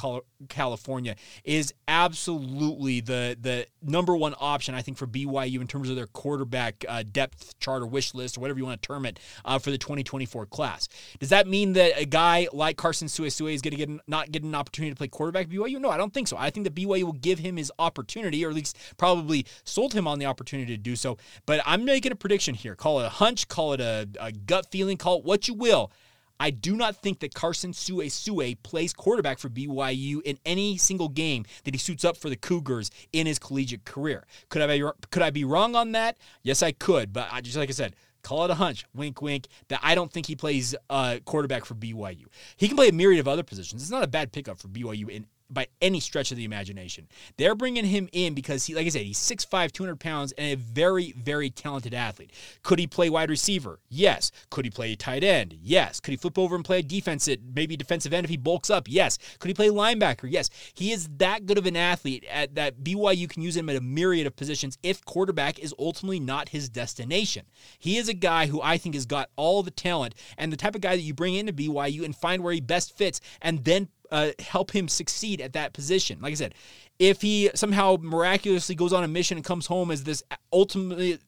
California, 0.48 1.16
is 1.44 1.74
absolutely 1.88 3.02
the 3.02 3.38
the 3.40 3.66
number 3.82 4.16
one 4.16 4.29
one 4.30 4.38
option, 4.40 4.76
I 4.76 4.82
think, 4.82 4.98
for 4.98 5.08
BYU 5.08 5.60
in 5.62 5.68
terms 5.68 5.90
of 5.90 5.96
their 5.96 6.08
quarterback 6.08 6.86
uh, 6.88 7.04
depth 7.10 7.58
chart 7.60 7.82
or 7.82 7.88
wish 7.88 8.14
list 8.14 8.38
or 8.38 8.42
whatever 8.42 8.60
you 8.60 8.66
want 8.66 8.82
to 8.82 8.88
term 8.88 9.06
it 9.06 9.20
uh, 9.46 9.60
for 9.60 9.72
the 9.72 9.78
2024 9.78 10.46
class. 10.46 10.88
Does 11.20 11.30
that 11.30 11.48
mean 11.48 11.74
that 11.74 11.94
a 12.00 12.06
guy 12.06 12.48
like 12.54 12.78
Carson 12.78 13.08
Su'esu'e 13.08 13.54
is 13.54 13.62
going 13.62 13.76
to 13.76 13.78
get 13.78 13.90
not 14.08 14.32
get 14.32 14.44
an 14.44 14.56
opportunity 14.56 14.92
to 14.92 14.98
play 14.98 15.08
quarterback 15.08 15.46
at 15.46 15.52
BYU? 15.52 15.80
No, 15.80 15.90
I 15.90 15.98
don't 15.98 16.14
think 16.14 16.28
so. 16.28 16.38
I 16.38 16.50
think 16.50 16.66
that 16.66 16.76
BYU 16.76 17.04
will 17.04 17.14
give 17.14 17.40
him 17.40 17.58
his 17.58 17.72
opportunity, 17.80 18.46
or 18.46 18.50
at 18.50 18.56
least 18.56 18.78
probably 18.98 19.46
sold 19.64 19.94
him 19.94 20.08
on 20.08 20.20
the 20.20 20.26
opportunity 20.26 20.76
to 20.76 20.82
do 20.82 20.96
so. 20.96 21.18
But 21.46 21.62
I'm 21.66 21.86
making 21.86 22.12
a 22.12 22.16
prediction 22.16 22.56
here. 22.56 22.76
Call 22.76 23.00
it 23.00 23.06
a 23.06 23.10
hunch, 23.10 23.48
call 23.48 23.74
it 23.74 23.82
a, 23.82 24.08
a 24.20 24.32
gut 24.32 24.72
feeling, 24.72 24.98
call 24.98 25.20
it 25.20 25.26
what 25.26 25.48
you 25.48 25.54
will. 25.54 25.92
I 26.40 26.52
do 26.52 26.76
not 26.76 26.96
think 26.96 27.20
that 27.20 27.34
Carson 27.34 27.74
Su'esu'e 27.74 28.58
plays 28.64 28.94
quarterback 28.94 29.40
for 29.40 29.50
BYU 29.50 30.22
in 30.24 30.38
any 30.46 30.78
single 30.78 31.10
game 31.10 31.46
that 31.64 31.74
he 31.74 31.78
suits 31.78 32.06
up 32.06 32.18
for 32.18 32.30
the 32.30 32.38
Cougars 32.38 32.92
in 33.12 33.28
his 33.28 33.40
collegiate 33.40 33.86
career. 33.86 34.26
Could 34.50 34.62
I 34.62 34.78
be, 34.78 34.90
could 35.12 35.22
I 35.22 35.30
be 35.32 35.44
wrong 35.44 35.76
on 35.76 35.92
that? 35.94 36.18
Yes, 36.44 36.64
I 36.64 36.72
could. 36.72 37.12
But 37.12 37.28
I, 37.32 37.42
just 37.42 37.58
like 37.58 37.70
I 37.70 37.74
said, 37.74 37.96
call 38.22 38.46
it 38.46 38.52
a 38.52 38.56
hunch, 38.56 38.86
wink, 38.94 39.22
wink, 39.22 39.48
that 39.68 39.80
I 39.84 39.96
don't 39.96 40.12
think 40.12 40.26
he 40.28 40.36
plays 40.36 40.76
uh, 40.90 41.18
quarterback 41.26 41.66
for 41.66 41.76
BYU. 41.76 42.26
He 42.58 42.68
can 42.68 42.78
play 42.78 42.90
a 42.90 42.94
myriad 42.94 43.20
of 43.20 43.28
other 43.28 43.44
positions. 43.44 43.82
It's 43.82 43.92
not 43.92 44.04
a 44.04 44.08
bad 44.08 44.32
pickup 44.32 44.60
for 44.60 44.68
BYU 44.68 45.10
in 45.10 45.26
by 45.50 45.68
any 45.82 46.00
stretch 46.00 46.32
of 46.32 46.38
the 46.38 46.46
imagination. 46.46 47.08
They're 47.38 47.56
bringing 47.56 47.86
him 47.86 48.10
in 48.12 48.34
because 48.34 48.66
he, 48.66 48.76
like 48.76 48.86
I 48.86 48.90
said, 48.90 49.04
he's 49.04 49.20
6'5", 49.20 49.72
200 49.72 50.00
pounds, 50.00 50.32
and 50.34 50.54
a 50.54 50.56
very, 50.56 51.14
very 51.14 51.50
talented 51.50 51.94
athlete. 51.94 52.32
Could 52.64 52.80
he 52.80 52.88
play 52.88 53.10
wide 53.10 53.30
receiver? 53.30 53.80
Yes. 53.90 54.32
Could 54.50 54.66
he 54.66 54.72
play 54.72 54.96
tight 54.96 55.24
end? 55.24 55.56
Yes. 55.62 56.00
Could 56.00 56.12
he 56.12 56.18
flip 56.18 56.38
over 56.38 56.56
and 56.56 56.64
play 56.64 56.82
defense 56.82 57.28
at 57.28 57.40
maybe 57.56 57.76
defensive 57.76 58.14
end 58.14 58.26
if 58.26 58.30
he 58.30 58.38
bulks 58.38 58.70
up? 58.70 58.88
Yes. 58.88 59.18
Could 59.40 59.50
he 59.50 59.54
play 59.54 59.70
linebacker? 59.70 60.30
Yes. 60.30 60.50
He 60.74 60.92
is 60.92 61.10
that 61.18 61.46
good 61.46 61.58
of 61.58 61.66
an 61.66 61.76
athlete 61.76 62.26
at 62.30 62.56
that 62.56 62.84
BYU 62.84 63.30
can 63.30 63.42
use 63.42 63.56
him 63.56 63.70
at 63.70 63.76
a 63.76 63.82
myriad 63.82 64.28
of 64.28 64.36
positions 64.36 64.78
if 64.84 65.04
quarterback 65.06 65.60
is 65.60 65.74
ultimately 65.80 66.20
not 66.20 66.50
his 66.50 66.70
destination. 66.70 67.46
He 67.78 67.98
is 67.98 68.10
a 68.10 68.14
guy 68.14 68.48
who 68.48 68.62
I 68.62 68.78
think 68.78 68.96
has 68.96 69.06
got 69.06 69.30
all 69.36 69.64
the 69.64 69.72
talent 69.72 70.16
and 70.38 70.52
the 70.52 70.58
type 70.58 70.76
of 70.76 70.82
guy 70.82 70.96
that 70.96 71.02
you 71.02 71.14
bring 71.14 71.36
into 71.36 71.54
BYU 71.54 72.04
and 72.04 72.16
find 72.16 72.44
where 72.44 72.54
he 72.54 72.62
best 72.62 72.96
fits 72.98 73.20
and 73.42 73.64
then 73.64 73.90
uh, 74.12 74.32
help 74.40 74.72
him 74.72 74.88
succeed 74.88 75.42
at 75.42 75.54
that 75.54 75.74
position. 75.74 76.20
Like 76.22 76.32
I 76.32 76.36
said, 76.36 76.56
if 77.00 77.22
he 77.22 77.50
somehow 77.56 77.98
miraculously 78.00 78.76
goes 78.76 78.94
on 78.94 79.04
a 79.04 79.08
mission 79.08 79.38
and 79.38 79.46
comes 79.46 79.68
home 79.68 79.92
as 79.92 80.04
this 80.04 80.22
ultimately 80.52 81.20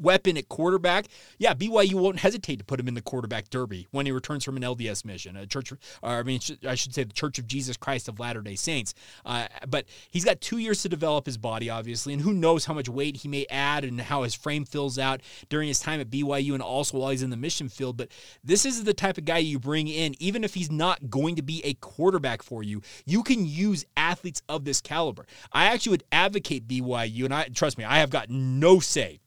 weapon 0.00 0.36
at 0.36 0.48
quarterback, 0.48 1.06
yeah, 1.38 1.54
BYU 1.54 1.94
won't 1.94 2.18
hesitate 2.18 2.58
to 2.58 2.64
put 2.64 2.80
him 2.80 2.88
in 2.88 2.94
the 2.94 3.02
quarterback 3.02 3.50
derby 3.50 3.86
when 3.90 4.06
he 4.06 4.12
returns 4.12 4.44
from 4.44 4.56
an 4.56 4.62
LDS 4.62 5.04
mission, 5.04 5.36
a 5.36 5.46
church, 5.46 5.72
I 6.02 6.22
mean, 6.22 6.40
I 6.66 6.74
should 6.74 6.94
say 6.94 7.04
the 7.04 7.12
Church 7.12 7.38
of 7.38 7.46
Jesus 7.46 7.76
Christ 7.76 8.08
of 8.08 8.18
Latter 8.18 8.42
day 8.42 8.54
Saints. 8.54 8.94
Uh, 9.24 9.46
but 9.68 9.86
he's 10.10 10.24
got 10.24 10.40
two 10.40 10.58
years 10.58 10.82
to 10.82 10.88
develop 10.88 11.26
his 11.26 11.36
body, 11.36 11.70
obviously, 11.70 12.12
and 12.12 12.22
who 12.22 12.32
knows 12.32 12.64
how 12.64 12.74
much 12.74 12.88
weight 12.88 13.18
he 13.18 13.28
may 13.28 13.46
add 13.50 13.84
and 13.84 14.00
how 14.00 14.22
his 14.22 14.34
frame 14.34 14.64
fills 14.64 14.98
out 14.98 15.20
during 15.48 15.68
his 15.68 15.80
time 15.80 16.00
at 16.00 16.10
BYU 16.10 16.54
and 16.54 16.62
also 16.62 16.98
while 16.98 17.10
he's 17.10 17.22
in 17.22 17.30
the 17.30 17.36
mission 17.36 17.68
field. 17.68 17.96
But 17.96 18.08
this 18.42 18.64
is 18.64 18.84
the 18.84 18.94
type 18.94 19.18
of 19.18 19.24
guy 19.24 19.38
you 19.38 19.58
bring 19.58 19.88
in, 19.88 20.14
even 20.18 20.44
if 20.44 20.54
he's 20.54 20.70
not 20.70 21.10
going 21.10 21.36
to 21.36 21.42
be 21.42 21.64
a 21.64 21.74
quarterback 21.74 22.42
for 22.42 22.62
you, 22.62 22.82
you 23.04 23.22
can 23.22 23.46
use 23.46 23.84
athletes 23.96 24.42
of 24.48 24.64
this 24.64 24.80
caliber. 24.80 25.26
I 25.52 25.66
actually 25.66 25.90
would 25.90 26.04
advocate 26.12 26.68
BYU, 26.68 27.24
and 27.24 27.34
I 27.34 27.44
trust 27.48 27.78
me, 27.78 27.84
I 27.84 27.98
have 27.98 28.10
got 28.10 28.30
no 28.30 28.80
say 28.80 29.20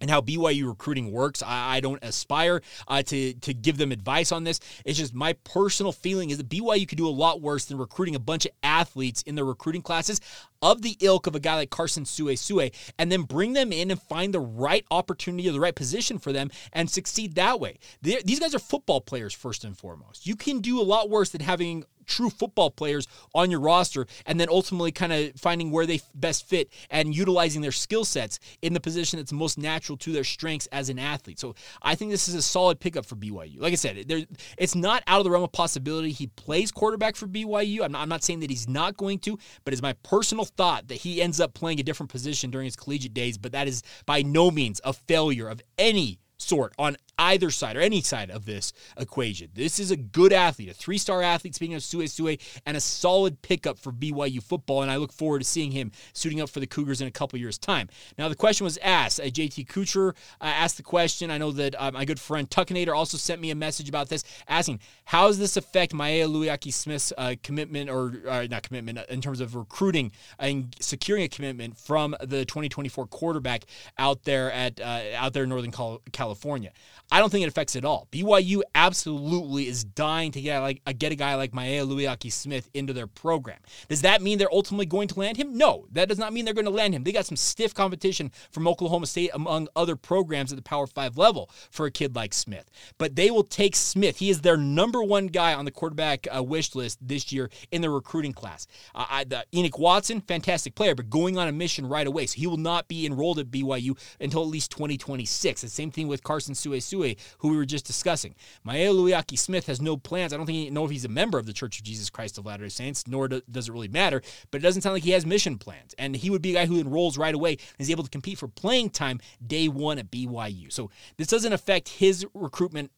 and 0.00 0.10
how 0.10 0.20
BYU 0.20 0.66
recruiting 0.66 1.12
works. 1.12 1.42
I, 1.42 1.76
I 1.76 1.80
don't 1.80 2.02
aspire 2.02 2.62
uh, 2.88 3.02
to 3.04 3.34
to 3.34 3.54
give 3.54 3.76
them 3.76 3.92
advice 3.92 4.32
on 4.32 4.44
this. 4.44 4.60
It's 4.84 4.98
just 4.98 5.14
my 5.14 5.34
personal 5.44 5.92
feeling 5.92 6.30
is 6.30 6.38
that 6.38 6.48
BYU 6.48 6.88
could 6.88 6.98
do 6.98 7.08
a 7.08 7.10
lot 7.10 7.40
worse 7.40 7.66
than 7.66 7.78
recruiting 7.78 8.14
a 8.14 8.20
bunch 8.20 8.46
of 8.46 8.52
athletes 8.62 9.22
in 9.22 9.34
their 9.34 9.44
recruiting 9.44 9.82
classes 9.82 10.20
of 10.62 10.82
the 10.82 10.96
ilk 11.00 11.26
of 11.26 11.34
a 11.34 11.40
guy 11.40 11.54
like 11.54 11.70
Carson 11.70 12.04
Su'esu'e 12.04 12.72
and 12.98 13.10
then 13.10 13.22
bring 13.22 13.54
them 13.54 13.72
in 13.72 13.90
and 13.90 14.00
find 14.02 14.34
the 14.34 14.40
right 14.40 14.84
opportunity 14.90 15.48
or 15.48 15.52
the 15.52 15.60
right 15.60 15.74
position 15.74 16.18
for 16.18 16.32
them 16.32 16.50
and 16.72 16.90
succeed 16.90 17.34
that 17.34 17.60
way. 17.60 17.78
They're, 18.02 18.20
these 18.22 18.40
guys 18.40 18.54
are 18.54 18.58
football 18.58 19.00
players 19.00 19.32
first 19.32 19.64
and 19.64 19.76
foremost. 19.76 20.26
You 20.26 20.36
can 20.36 20.60
do 20.60 20.80
a 20.80 20.82
lot 20.82 21.08
worse 21.08 21.30
than 21.30 21.40
having 21.40 21.84
true 22.06 22.30
football 22.30 22.70
players 22.70 23.06
on 23.34 23.50
your 23.50 23.60
roster 23.60 24.06
and 24.26 24.38
then 24.38 24.48
ultimately 24.48 24.92
kind 24.92 25.12
of 25.12 25.32
finding 25.36 25.70
where 25.70 25.86
they 25.86 26.00
best 26.14 26.48
fit 26.48 26.70
and 26.90 27.14
utilizing 27.14 27.62
their 27.62 27.72
skill 27.72 28.04
sets 28.04 28.38
in 28.62 28.72
the 28.72 28.80
position 28.80 29.18
that's 29.18 29.32
most 29.32 29.58
natural 29.58 29.96
to 29.98 30.12
their 30.12 30.24
strengths 30.24 30.66
as 30.68 30.88
an 30.88 30.98
athlete. 30.98 31.38
So 31.38 31.54
I 31.82 31.94
think 31.94 32.10
this 32.10 32.28
is 32.28 32.34
a 32.34 32.42
solid 32.42 32.80
pickup 32.80 33.06
for 33.06 33.16
BYU. 33.16 33.60
Like 33.60 33.72
I 33.72 33.76
said, 33.76 34.08
there, 34.08 34.22
it's 34.58 34.74
not 34.74 35.02
out 35.06 35.18
of 35.18 35.24
the 35.24 35.30
realm 35.30 35.44
of 35.44 35.52
possibility 35.52 36.10
he 36.10 36.26
plays 36.28 36.70
quarterback 36.70 37.16
for 37.16 37.26
BYU. 37.26 37.82
I'm 37.82 37.92
not, 37.92 38.02
I'm 38.02 38.08
not 38.08 38.22
saying 38.22 38.40
that 38.40 38.50
he's 38.50 38.68
not 38.68 38.96
going 38.96 39.18
to, 39.20 39.38
but 39.64 39.72
it's 39.72 39.82
my 39.82 39.94
personal 40.02 40.44
thought 40.44 40.88
that 40.88 40.98
he 40.98 41.22
ends 41.22 41.40
up 41.40 41.54
playing 41.54 41.80
a 41.80 41.82
different 41.82 42.10
position 42.10 42.50
during 42.50 42.64
his 42.64 42.76
collegiate 42.76 43.14
days, 43.14 43.38
but 43.38 43.52
that 43.52 43.68
is 43.68 43.82
by 44.06 44.22
no 44.22 44.50
means 44.50 44.80
a 44.84 44.92
failure 44.92 45.48
of 45.48 45.60
any 45.78 46.18
sort 46.38 46.72
on 46.78 46.96
either 47.20 47.50
side 47.50 47.76
or 47.76 47.80
any 47.80 48.00
side 48.00 48.30
of 48.30 48.46
this 48.46 48.72
equation. 48.98 49.50
This 49.54 49.78
is 49.78 49.90
a 49.90 49.96
good 49.96 50.32
athlete, 50.32 50.70
a 50.70 50.74
three 50.74 50.98
star 50.98 51.22
athlete, 51.22 51.54
speaking 51.54 51.76
of 51.76 51.82
Su'esu'e, 51.82 52.40
and 52.64 52.76
a 52.76 52.80
solid 52.80 53.42
pickup 53.42 53.78
for 53.78 53.92
BYU 53.92 54.42
football. 54.42 54.82
And 54.82 54.90
I 54.90 54.96
look 54.96 55.12
forward 55.12 55.40
to 55.40 55.44
seeing 55.44 55.70
him 55.70 55.92
suiting 56.14 56.40
up 56.40 56.48
for 56.48 56.60
the 56.60 56.66
Cougars 56.66 57.00
in 57.00 57.06
a 57.06 57.10
couple 57.10 57.38
years' 57.38 57.58
time. 57.58 57.88
Now, 58.18 58.28
the 58.28 58.34
question 58.34 58.64
was 58.64 58.78
asked. 58.78 59.20
Uh, 59.20 59.24
JT 59.24 59.66
Kucher 59.68 60.10
uh, 60.40 60.44
asked 60.44 60.78
the 60.78 60.82
question. 60.82 61.30
I 61.30 61.38
know 61.38 61.52
that 61.52 61.74
uh, 61.78 61.90
my 61.92 62.04
good 62.04 62.18
friend 62.18 62.48
Tuckinator 62.48 62.96
also 62.96 63.18
sent 63.18 63.40
me 63.40 63.50
a 63.50 63.54
message 63.54 63.88
about 63.88 64.08
this, 64.08 64.24
asking, 64.48 64.80
How 65.04 65.26
does 65.26 65.38
this 65.38 65.56
affect 65.56 65.92
Maealiuaki 65.92 66.72
Smith's 66.72 67.12
uh, 67.18 67.34
commitment, 67.42 67.90
or 67.90 68.14
uh, 68.28 68.46
not 68.50 68.62
commitment, 68.62 68.98
uh, 68.98 69.04
in 69.10 69.20
terms 69.20 69.40
of 69.40 69.54
recruiting 69.54 70.12
and 70.38 70.74
securing 70.80 71.24
a 71.24 71.28
commitment 71.28 71.76
from 71.76 72.16
the 72.20 72.46
2024 72.46 73.06
quarterback 73.06 73.64
out 73.98 74.24
there 74.24 74.50
at 74.52 74.80
out 74.80 75.32
there 75.34 75.44
in 75.44 75.50
Northern 75.50 75.72
California? 76.12 76.72
I 77.12 77.18
don't 77.18 77.30
think 77.30 77.44
it 77.44 77.48
affects 77.48 77.74
it 77.74 77.78
at 77.80 77.84
all. 77.84 78.08
BYU 78.12 78.62
absolutely 78.74 79.66
is 79.66 79.84
dying 79.84 80.32
to 80.32 80.40
get 80.40 80.60
like 80.60 80.82
get 80.98 81.12
a 81.12 81.16
guy 81.16 81.34
like 81.34 81.52
Maealiuaki 81.52 82.30
Smith 82.32 82.70
into 82.74 82.92
their 82.92 83.06
program. 83.06 83.58
Does 83.88 84.02
that 84.02 84.22
mean 84.22 84.38
they're 84.38 84.52
ultimately 84.52 84.86
going 84.86 85.08
to 85.08 85.18
land 85.18 85.36
him? 85.36 85.56
No, 85.56 85.86
that 85.92 86.08
does 86.08 86.18
not 86.18 86.32
mean 86.32 86.44
they're 86.44 86.54
going 86.54 86.66
to 86.66 86.70
land 86.70 86.94
him. 86.94 87.04
They 87.04 87.12
got 87.12 87.26
some 87.26 87.36
stiff 87.36 87.74
competition 87.74 88.30
from 88.52 88.68
Oklahoma 88.68 89.06
State 89.06 89.30
among 89.34 89.68
other 89.74 89.96
programs 89.96 90.52
at 90.52 90.56
the 90.56 90.62
Power 90.62 90.86
Five 90.86 91.16
level 91.16 91.50
for 91.70 91.86
a 91.86 91.90
kid 91.90 92.14
like 92.14 92.32
Smith. 92.32 92.70
But 92.98 93.16
they 93.16 93.30
will 93.30 93.44
take 93.44 93.74
Smith. 93.74 94.18
He 94.18 94.30
is 94.30 94.42
their 94.42 94.56
number 94.56 95.02
one 95.02 95.26
guy 95.26 95.54
on 95.54 95.64
the 95.64 95.70
quarterback 95.70 96.26
uh, 96.34 96.42
wish 96.42 96.74
list 96.74 96.98
this 97.00 97.32
year 97.32 97.50
in 97.72 97.82
the 97.82 97.90
recruiting 97.90 98.32
class. 98.32 98.66
Uh, 98.94 99.06
I, 99.08 99.24
the, 99.24 99.44
Enoch 99.54 99.78
Watson, 99.78 100.20
fantastic 100.20 100.74
player, 100.74 100.94
but 100.94 101.10
going 101.10 101.38
on 101.38 101.48
a 101.48 101.52
mission 101.52 101.86
right 101.86 102.06
away, 102.06 102.26
so 102.26 102.38
he 102.38 102.46
will 102.46 102.56
not 102.56 102.88
be 102.88 103.06
enrolled 103.06 103.38
at 103.38 103.50
BYU 103.50 103.98
until 104.20 104.42
at 104.42 104.48
least 104.48 104.70
2026. 104.70 105.62
The 105.62 105.68
same 105.68 105.90
thing 105.90 106.06
with 106.08 106.22
Carson 106.22 106.54
Su'esu'e 107.00 107.16
who 107.38 107.48
we 107.48 107.56
were 107.56 107.64
just 107.64 107.86
discussing. 107.86 108.34
Maealiuaki 108.66 109.38
Smith 109.38 109.66
has 109.66 109.80
no 109.80 109.96
plans. 109.96 110.32
I 110.32 110.36
don't 110.36 110.46
think 110.46 110.56
he 110.56 110.70
know 110.70 110.84
if 110.84 110.90
he's 110.90 111.04
a 111.04 111.08
member 111.08 111.38
of 111.38 111.46
the 111.46 111.52
Church 111.52 111.78
of 111.78 111.84
Jesus 111.84 112.10
Christ 112.10 112.38
of 112.38 112.46
Latter-day 112.46 112.68
Saints, 112.68 113.06
nor 113.06 113.28
do, 113.28 113.40
does 113.50 113.68
it 113.68 113.72
really 113.72 113.88
matter, 113.88 114.22
but 114.50 114.60
it 114.60 114.62
doesn't 114.62 114.82
sound 114.82 114.94
like 114.94 115.02
he 115.02 115.10
has 115.10 115.26
mission 115.26 115.58
plans. 115.58 115.94
And 115.98 116.16
he 116.16 116.30
would 116.30 116.42
be 116.42 116.50
a 116.50 116.60
guy 116.60 116.66
who 116.66 116.80
enrolls 116.80 117.18
right 117.18 117.34
away 117.34 117.52
and 117.52 117.58
is 117.78 117.90
able 117.90 118.04
to 118.04 118.10
compete 118.10 118.38
for 118.38 118.48
playing 118.48 118.90
time 118.90 119.20
day 119.44 119.68
one 119.68 119.98
at 119.98 120.10
BYU. 120.10 120.72
So 120.72 120.90
this 121.16 121.28
doesn't 121.28 121.52
affect 121.52 121.88
his 121.88 122.26
recruitment 122.34 122.90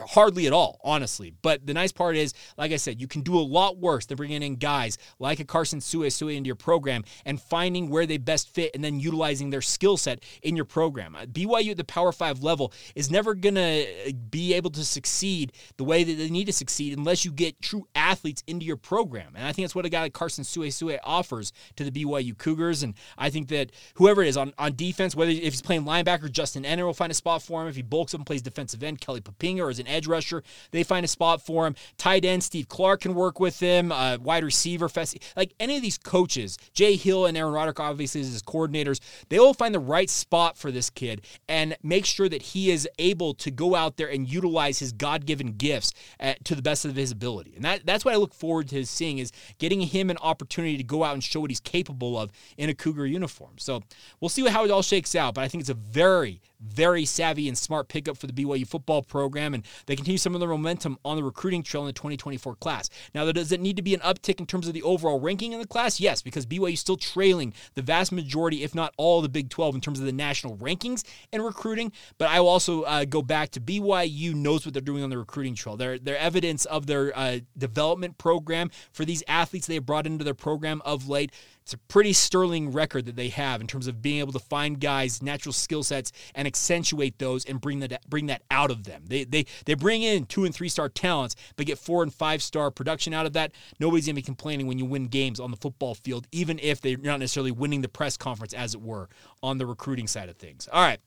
hardly 0.00 0.46
at 0.46 0.52
all, 0.52 0.80
honestly. 0.82 1.32
But 1.42 1.66
the 1.66 1.74
nice 1.74 1.92
part 1.92 2.16
is, 2.16 2.34
like 2.56 2.72
I 2.72 2.76
said, 2.76 3.00
you 3.00 3.08
can 3.08 3.22
do 3.22 3.38
a 3.38 3.40
lot 3.40 3.78
worse 3.78 4.06
than 4.06 4.16
bringing 4.16 4.42
in 4.42 4.56
guys 4.56 4.98
like 5.18 5.40
a 5.40 5.44
Carson 5.44 5.80
Su'esu'e 5.80 6.36
into 6.36 6.46
your 6.48 6.56
program 6.56 7.04
and 7.24 7.40
finding 7.40 7.88
where 7.88 8.06
they 8.06 8.18
best 8.18 8.54
fit 8.54 8.70
and 8.74 8.82
then 8.82 9.00
utilizing 9.00 9.50
their 9.50 9.62
skill 9.62 9.96
set 9.96 10.22
in 10.42 10.56
your 10.56 10.64
program. 10.64 11.16
Uh, 11.16 11.26
BYU 11.26 11.72
at 11.72 11.76
the 11.76 11.84
Power 11.84 12.12
5 12.12 12.42
level 12.42 12.72
is 12.94 13.10
never 13.10 13.34
going 13.34 13.54
to 13.54 14.14
be 14.30 14.54
able 14.54 14.70
to 14.70 14.84
succeed 14.84 15.52
the 15.76 15.84
way 15.84 16.04
that 16.04 16.14
they 16.14 16.28
need 16.28 16.46
to 16.46 16.52
succeed 16.52 16.96
unless 16.96 17.24
you 17.24 17.32
get 17.32 17.60
true 17.60 17.86
athletes 17.94 18.42
into 18.46 18.64
your 18.64 18.76
program. 18.76 19.34
And 19.34 19.46
I 19.46 19.52
think 19.52 19.64
that's 19.64 19.74
what 19.74 19.86
a 19.86 19.88
guy 19.88 20.02
like 20.02 20.12
Carson 20.12 20.44
Su'esu'e 20.44 20.98
offers 21.02 21.52
to 21.76 21.84
the 21.84 21.90
BYU 21.90 22.36
Cougars. 22.36 22.82
And 22.82 22.94
I 23.16 23.30
think 23.30 23.48
that 23.48 23.72
whoever 23.94 24.22
it 24.22 24.28
is 24.28 24.36
on, 24.36 24.52
on 24.58 24.76
defense, 24.76 25.16
whether 25.16 25.30
if 25.30 25.52
he's 25.52 25.62
playing 25.62 25.84
linebacker, 25.84 26.30
Justin 26.30 26.64
Ena 26.64 26.84
will 26.84 26.94
find 26.94 27.10
a 27.10 27.14
spot 27.14 27.42
for 27.42 27.62
him. 27.62 27.68
If 27.68 27.76
he 27.76 27.82
bulks 27.82 28.14
up 28.14 28.20
and 28.20 28.26
plays 28.26 28.42
defensive 28.42 28.82
end, 28.82 29.00
Kelly 29.00 29.20
Poppinga 29.20 29.60
or 29.60 29.70
as 29.70 29.78
an 29.78 29.87
edge 29.88 30.06
rusher. 30.06 30.42
They 30.70 30.82
find 30.82 31.04
a 31.04 31.08
spot 31.08 31.40
for 31.42 31.66
him. 31.66 31.74
Tight 31.96 32.24
end 32.24 32.44
Steve 32.44 32.68
Clark 32.68 33.00
can 33.00 33.14
work 33.14 33.40
with 33.40 33.60
him. 33.60 33.90
Uh, 33.92 34.18
wide 34.20 34.44
receiver, 34.44 34.88
Fesi, 34.88 35.22
like 35.36 35.54
any 35.58 35.76
of 35.76 35.82
these 35.82 35.98
coaches, 35.98 36.58
Jay 36.72 36.96
Hill 36.96 37.26
and 37.26 37.36
Aaron 37.36 37.52
Roderick, 37.52 37.80
obviously 37.80 38.20
as 38.20 38.32
his 38.32 38.42
coordinators, 38.42 39.00
they 39.28 39.38
will 39.38 39.54
find 39.54 39.74
the 39.74 39.80
right 39.80 40.10
spot 40.10 40.56
for 40.56 40.70
this 40.70 40.90
kid 40.90 41.22
and 41.48 41.76
make 41.82 42.04
sure 42.04 42.28
that 42.28 42.42
he 42.42 42.70
is 42.70 42.88
able 42.98 43.34
to 43.34 43.50
go 43.50 43.74
out 43.74 43.96
there 43.96 44.08
and 44.08 44.28
utilize 44.28 44.78
his 44.78 44.92
God-given 44.92 45.52
gifts 45.52 45.92
at, 46.20 46.36
uh, 46.36 46.38
to 46.44 46.54
the 46.54 46.62
best 46.62 46.84
of 46.84 46.96
his 46.96 47.10
ability. 47.10 47.52
And 47.56 47.64
that, 47.64 47.86
that's 47.86 48.04
what 48.04 48.14
I 48.14 48.16
look 48.16 48.34
forward 48.34 48.68
to 48.68 48.84
seeing 48.84 49.18
is 49.18 49.32
getting 49.58 49.80
him 49.80 50.10
an 50.10 50.18
opportunity 50.18 50.76
to 50.76 50.84
go 50.84 51.04
out 51.04 51.14
and 51.14 51.22
show 51.22 51.40
what 51.40 51.50
he's 51.50 51.60
capable 51.60 52.18
of 52.18 52.30
in 52.56 52.68
a 52.68 52.74
Cougar 52.74 53.06
uniform. 53.06 53.54
So 53.58 53.82
we'll 54.20 54.28
see 54.28 54.46
how 54.46 54.64
it 54.64 54.70
all 54.70 54.82
shakes 54.82 55.14
out, 55.14 55.34
but 55.34 55.44
I 55.44 55.48
think 55.48 55.60
it's 55.60 55.70
a 55.70 55.74
very, 55.74 56.40
very 56.60 57.04
savvy 57.04 57.48
and 57.48 57.56
smart 57.56 57.88
pickup 57.88 58.16
for 58.16 58.26
the 58.26 58.32
BYU 58.32 58.66
football 58.66 59.02
program, 59.02 59.54
and 59.54 59.64
they 59.86 59.96
continue 59.96 60.18
some 60.18 60.34
of 60.34 60.40
the 60.40 60.46
momentum 60.46 60.98
on 61.04 61.16
the 61.16 61.24
recruiting 61.24 61.62
trail 61.62 61.82
in 61.82 61.86
the 61.86 61.92
2024 61.92 62.56
class. 62.56 62.90
Now, 63.14 63.30
does 63.30 63.52
it 63.52 63.60
need 63.60 63.76
to 63.76 63.82
be 63.82 63.94
an 63.94 64.00
uptick 64.00 64.40
in 64.40 64.46
terms 64.46 64.66
of 64.66 64.74
the 64.74 64.82
overall 64.82 65.20
ranking 65.20 65.52
in 65.52 65.60
the 65.60 65.66
class? 65.66 66.00
Yes, 66.00 66.22
because 66.22 66.46
BYU 66.46 66.72
is 66.72 66.80
still 66.80 66.96
trailing 66.96 67.54
the 67.74 67.82
vast 67.82 68.12
majority, 68.12 68.62
if 68.62 68.74
not 68.74 68.94
all, 68.96 69.22
the 69.22 69.28
Big 69.28 69.50
12 69.50 69.76
in 69.76 69.80
terms 69.80 70.00
of 70.00 70.06
the 70.06 70.12
national 70.12 70.56
rankings 70.56 71.04
and 71.32 71.44
recruiting. 71.44 71.92
But 72.18 72.28
I 72.28 72.40
will 72.40 72.48
also 72.48 72.82
uh, 72.82 73.04
go 73.04 73.22
back 73.22 73.50
to 73.50 73.60
BYU 73.60 74.34
knows 74.34 74.64
what 74.64 74.72
they're 74.72 74.82
doing 74.82 75.02
on 75.02 75.10
the 75.10 75.18
recruiting 75.18 75.54
trail. 75.54 75.76
Their 75.76 75.98
their 75.98 76.18
evidence 76.18 76.64
of 76.64 76.86
their 76.86 77.16
uh, 77.16 77.40
development 77.56 78.18
program 78.18 78.70
for 78.92 79.04
these 79.04 79.22
athletes 79.28 79.66
they 79.66 79.74
have 79.74 79.86
brought 79.86 80.06
into 80.06 80.24
their 80.24 80.34
program 80.34 80.82
of 80.84 81.08
late 81.08 81.32
it's 81.68 81.74
a 81.74 81.78
pretty 81.92 82.14
sterling 82.14 82.72
record 82.72 83.04
that 83.04 83.16
they 83.16 83.28
have 83.28 83.60
in 83.60 83.66
terms 83.66 83.88
of 83.88 84.00
being 84.00 84.20
able 84.20 84.32
to 84.32 84.38
find 84.38 84.80
guys' 84.80 85.20
natural 85.20 85.52
skill 85.52 85.82
sets 85.82 86.12
and 86.34 86.48
accentuate 86.48 87.18
those 87.18 87.44
and 87.44 87.60
bring 87.60 87.80
that 87.80 88.08
bring 88.08 88.24
that 88.24 88.40
out 88.50 88.70
of 88.70 88.84
them. 88.84 89.02
They 89.06 89.24
they 89.24 89.44
they 89.66 89.74
bring 89.74 90.02
in 90.02 90.24
two 90.24 90.46
and 90.46 90.54
three 90.54 90.70
star 90.70 90.88
talents, 90.88 91.36
but 91.56 91.66
get 91.66 91.78
four 91.78 92.02
and 92.02 92.12
five 92.12 92.42
star 92.42 92.70
production 92.70 93.12
out 93.12 93.26
of 93.26 93.34
that. 93.34 93.52
Nobody's 93.78 94.06
gonna 94.06 94.14
be 94.14 94.22
complaining 94.22 94.66
when 94.66 94.78
you 94.78 94.86
win 94.86 95.08
games 95.08 95.38
on 95.38 95.50
the 95.50 95.58
football 95.58 95.94
field, 95.94 96.26
even 96.32 96.58
if 96.62 96.80
they're 96.80 96.96
not 96.96 97.20
necessarily 97.20 97.50
winning 97.50 97.82
the 97.82 97.88
press 97.90 98.16
conference, 98.16 98.54
as 98.54 98.72
it 98.72 98.80
were, 98.80 99.10
on 99.42 99.58
the 99.58 99.66
recruiting 99.66 100.06
side 100.06 100.30
of 100.30 100.38
things. 100.38 100.70
All 100.72 100.80
right. 100.80 101.00